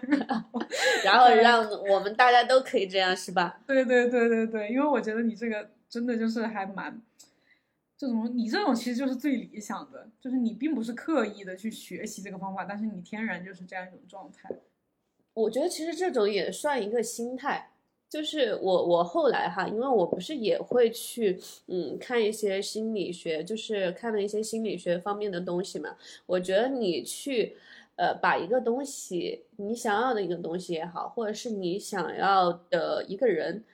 [1.05, 3.59] 然后让我们大家都可以这样，是吧？
[3.67, 7.01] 对对对对对，因为我觉得你这个真的就是还蛮
[7.99, 14.49] 这种，你这种其实就是最理想的，就是你并不是刻意的去学习这个方法，但是你天然就是这样一种状态。
[15.35, 17.71] 我觉得其实这种也算一个心态，
[18.09, 25.97] 就是我我后来哈，因为我不是也会去嗯看一些心理学，就是看了一些心理学方面的东西嘛。
[26.27, 27.57] 我觉得你去
[27.97, 33.65] 呃把一个东西，你想要的一个东西也好，或者是你想要的一个人，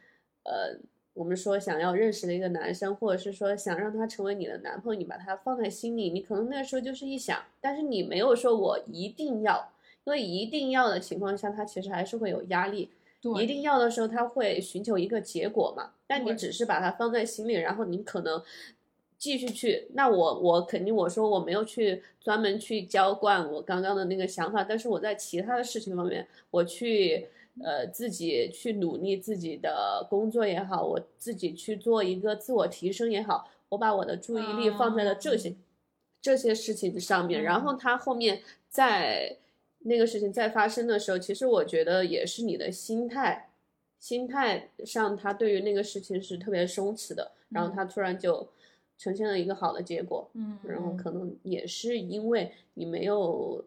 [0.44, 0.78] 呃，
[1.12, 9.70] 我们说想要认识的一个男生，或者是说想让他成为你的男朋友，你把他放在心里，你可能那时候就是一想，但是你没有说我一定要。
[10.04, 12.90] 因为一定要的情况下，他其实还是会有压力。
[13.20, 15.90] 对，一定要的时候，他会寻求一个结果嘛。
[16.06, 18.42] 但你只是把它放在心里，然后你可能
[19.18, 19.88] 继续去。
[19.92, 27.28] 那我我肯定我说我没有去专门去浇灌我刚刚的那个想法，但是我在其他的事情方面，我去
[27.62, 35.54] 呃自己去努力自己的工作也好，我自己去做一个自我提升也好，我把我的注意力放在了这些
[36.22, 38.40] 这些事情上面，然后他后面
[38.70, 39.36] 在。
[39.80, 43.50] 那个事情在发生的时候，其实我觉得也是你的心态，
[43.98, 48.48] 心态上他对于那个事情是特别松弛的，然后他突然就
[48.98, 53.64] 呈现了一个好的结果，嗯，然后可能也是因为你没有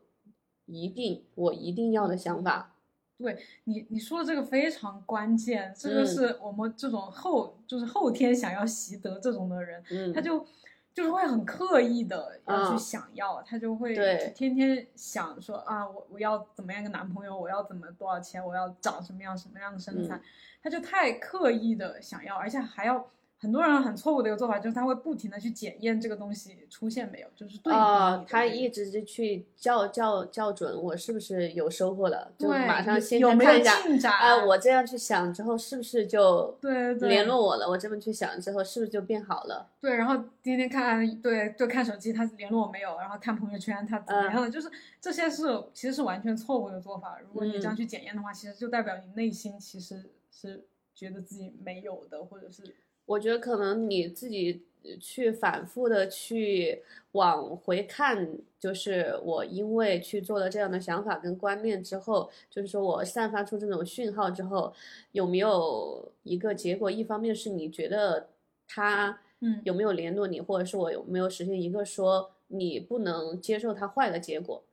[0.65, 2.75] 一定我一定要的想法，
[3.17, 10.45] 对你你说的这个非常关键，这个是我们这种后就是后天想要习得这种的人，嗯，他就。
[10.93, 13.95] 就是会很刻意的要去想要，他就会
[14.35, 20.21] 天天想说啊，我我要怎么样一个男朋友，我要怎么多少钱，我要长什么样什么样的身材，
[20.61, 23.09] 他就太刻意的想要，而且还要。
[23.43, 37.67] 很多人很错误的一个做法就是他会不停的去检验这个东西出现没有，就是对啊，他一直就去校校校准我是不是有收获了，就马上先看一下啊，我这样去想之后是不是就对联络我了？
[37.69, 39.69] 我这么去想之后是不是就变好了？
[39.81, 42.97] 对，然后天天看，对，就看手机，他联络我没有？
[42.97, 44.49] 然后看朋友圈，他怎么样了？
[44.49, 44.71] 就是
[45.01, 47.19] 这些是其实是完全错误的做法。
[47.19, 50.63] 如果你这样去检验的话，其实就代表你内心其实是
[50.95, 52.63] 觉得自己没有的，或者是。
[53.05, 54.63] 我觉得可能你自己
[54.99, 56.81] 去反复的去
[57.13, 64.73] 往回看，就是我因为去做了这样的想法跟观念之后，就是说我散发出这种讯号之后，
[65.11, 66.89] 有没有一个结果？
[66.91, 68.29] 一方面是你觉得
[68.67, 74.63] 他嗯有没有联络你，或者是我有没有实现一个说你不能接受他坏的结果，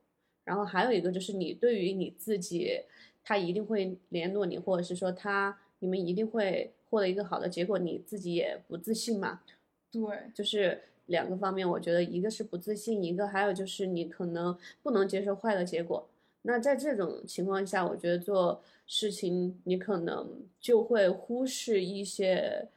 [0.43, 2.81] 然后还有一个就是你对于你自己，
[3.23, 6.73] 他一定会联络你，或者是说他你们一定会。
[6.91, 9.41] 获得一个好的结果，你自己也不自信嘛？
[9.89, 10.01] 对，
[10.35, 16.07] 就是两个方面，我觉得一个是不自信，一个还有就是你可能不能接受坏的结果。
[16.43, 22.67] 那在这种情况下，我觉得做事情你可能就会忽视一些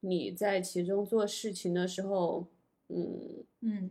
[0.00, 2.46] 你在其中做事情的时候，
[2.88, 3.90] 嗯嗯，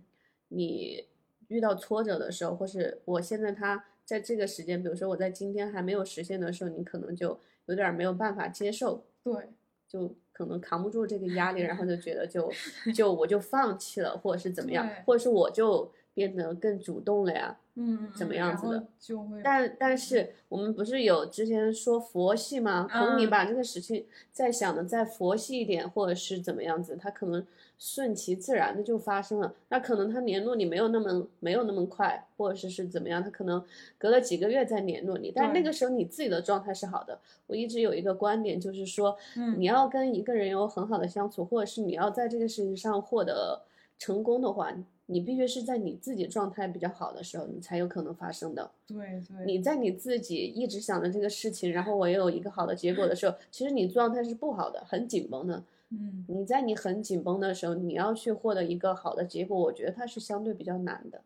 [0.50, 1.06] 你
[1.48, 9.04] 遇到挫折的时候，或是我现在他在这个时间，比如说我在今天还没有实现的时候，你可能就有点没有办法接受。
[9.24, 9.34] 对。
[9.94, 12.52] 就可能扛不住这个压力，然后就觉得就
[12.96, 17.58] 就我就放弃了，或者是怎么样，或者是我就变得更主动了呀。
[17.76, 18.86] 嗯，怎么样子的？
[19.00, 19.42] 就会。
[19.44, 22.88] 但但是我们不是有之前说佛系吗？
[22.88, 27.44] 可能你把这个事情再想的再佛系一点，或者是怎么样子，他可能
[27.80, 29.56] 顺其自然的就发生了。
[29.70, 33.24] 那可能他联络你没有那么没有那么快，或者是是怎么样？
[33.24, 33.66] 他可能
[33.98, 37.20] 隔了几个月再联络你，但那个时候你自己的状态是好的。
[37.48, 39.18] 我一直有一个观点，就是说，
[39.58, 43.64] 你要跟一个人有很好的相处，或者是你要在这个事情上获得
[43.98, 44.72] 成功的话，
[45.06, 48.72] 你必须是在你自己状态比较好的时候，你才有可能发生的。
[48.88, 55.64] 对对，你在你自己一直想着这个事情，然后我也有一个好的结果的时候，其实你状态是不好的，很紧绷的。
[55.90, 61.22] 嗯，你在你很紧绷的时候，你要去获得一个好的结果，我觉得它是相对比较难的。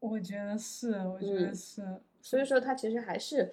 [0.00, 1.82] 我觉得是，我觉得是。
[2.22, 3.50] 所以说，它其实还是，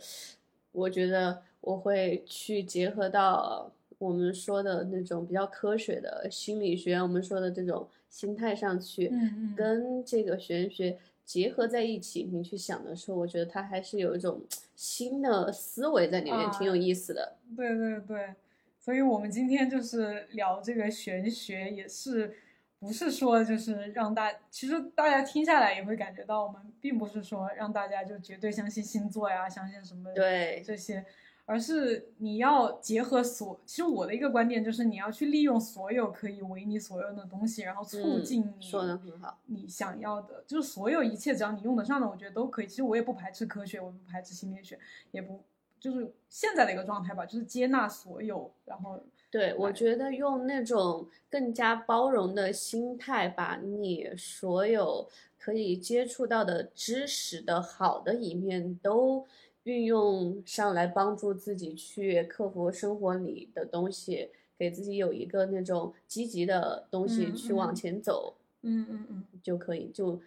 [0.71, 14.39] 我觉得我会去结合到我们说的那种比较科学的心理学，我们说的这种心态上去，嗯嗯，跟这个玄学结合在一起，你去想的时候，我觉得它还是有一种
[14.75, 17.37] 新的思维在里面，挺有意思的。
[17.57, 18.35] 对对对，
[18.79, 22.35] 所以我们今天就是聊这个玄学，也是。
[22.81, 31.05] 不是说就是让大，其实大家听下来也会感觉到，我们并不是说让大家就绝对相信星座呀，相信什么对这些，
[31.45, 42.67] 而是你要结合所，其实我的一个观点就是你要去利用所有可以为你所用的东西，然后促进你说的很好，你想要的，就是所有一切只要你用得上的，我觉得都可以。
[42.67, 44.79] 其实我也不排斥科学，我不排斥心理学，
[45.11, 45.41] 也不
[45.79, 48.99] 就是现在的一个状态吧，就是接纳所有，然后。
[49.29, 55.07] 对，我觉得用那种更加包容的心态，把你所有
[55.39, 59.25] 可以接触到的知识的好的一面都
[59.63, 70.19] 运用上来，帮助自己去克服生活里的东西，给自己有一个那种积极的东西去往前走，嗯嗯嗯，就可以，就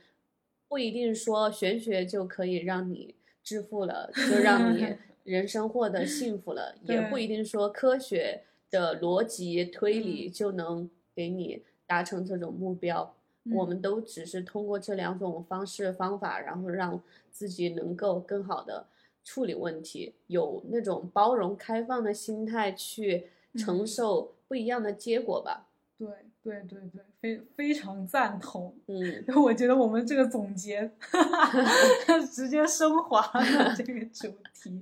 [0.69, 8.43] 不一定说玄学就可以让你致富了，就让你 人生获得幸福了，也不一定说科学。
[8.71, 13.15] 的逻辑推理就能给你达成这种目标。
[13.53, 18.85] 我们都只是通过这两种方式方法，然后让自己能够更好的
[19.25, 25.67] 处理问题，有那种包容开放的心态去承受不一样的结果吧。
[25.99, 26.09] 对
[26.43, 28.75] 对对对，非非常赞同。
[28.87, 30.91] 嗯， 我觉得我们这个总结
[32.31, 34.81] 直接升华了这个主题。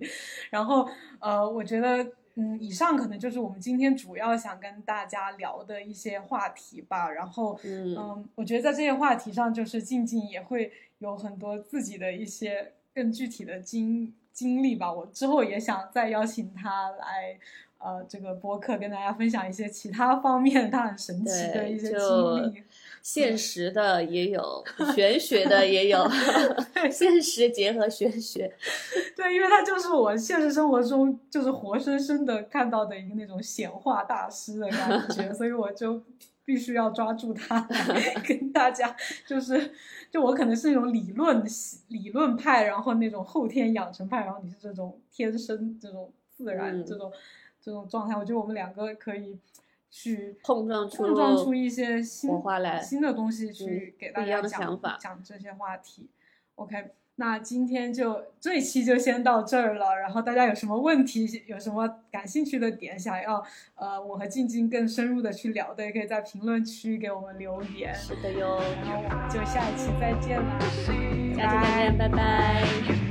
[0.51, 0.89] 然后
[1.21, 2.13] 呃，我觉得。
[2.35, 7.11] 嗯，以上可能就是我们今天主要想跟大家聊的一些话题吧。
[7.11, 14.93] 然后，嗯，我觉得在这些话题上，就是静静也会有很多自己的一些更具体的经经历吧。
[14.93, 17.39] 我之后也想再邀请他来，
[17.79, 22.63] 呃，这个播客跟大家分享一些其他方面他很神奇的一些经历。
[23.03, 24.65] 现实的也有，
[24.95, 26.09] 玄学的也有，
[26.89, 28.55] 现实结合玄学。
[29.17, 36.01] 对，因为他就是我现实生活中就是活生生的看到的一个那种显化大师的感觉，所以我就
[36.53, 38.95] 必须要抓住他来 跟大家，
[39.27, 39.73] 就是
[40.11, 41.43] 就我可能是那种理论
[41.89, 47.11] 理论派，然后那种后天养成派，然后你是这种天生这种自然这种
[47.59, 49.39] 这种状态，我觉得我们两个可以。
[49.95, 56.09] 去碰撞出碰撞出一些新火花来，新的东西去给大家讲讲这些话题。
[56.55, 56.93] OK，
[57.23, 59.95] 那今天就这一期就先到这儿了。
[59.95, 63.41] 然后大家有什么问题，有什么感兴趣的点，想要
[63.77, 67.95] 呃我和静静更深入的去聊的，也可以在评论区给我们留言。
[67.95, 68.61] 是的哟。
[68.85, 72.65] 然后我们就下一期再见啦，下期再见，拜拜。
[72.65, 73.02] Merci beaucoup.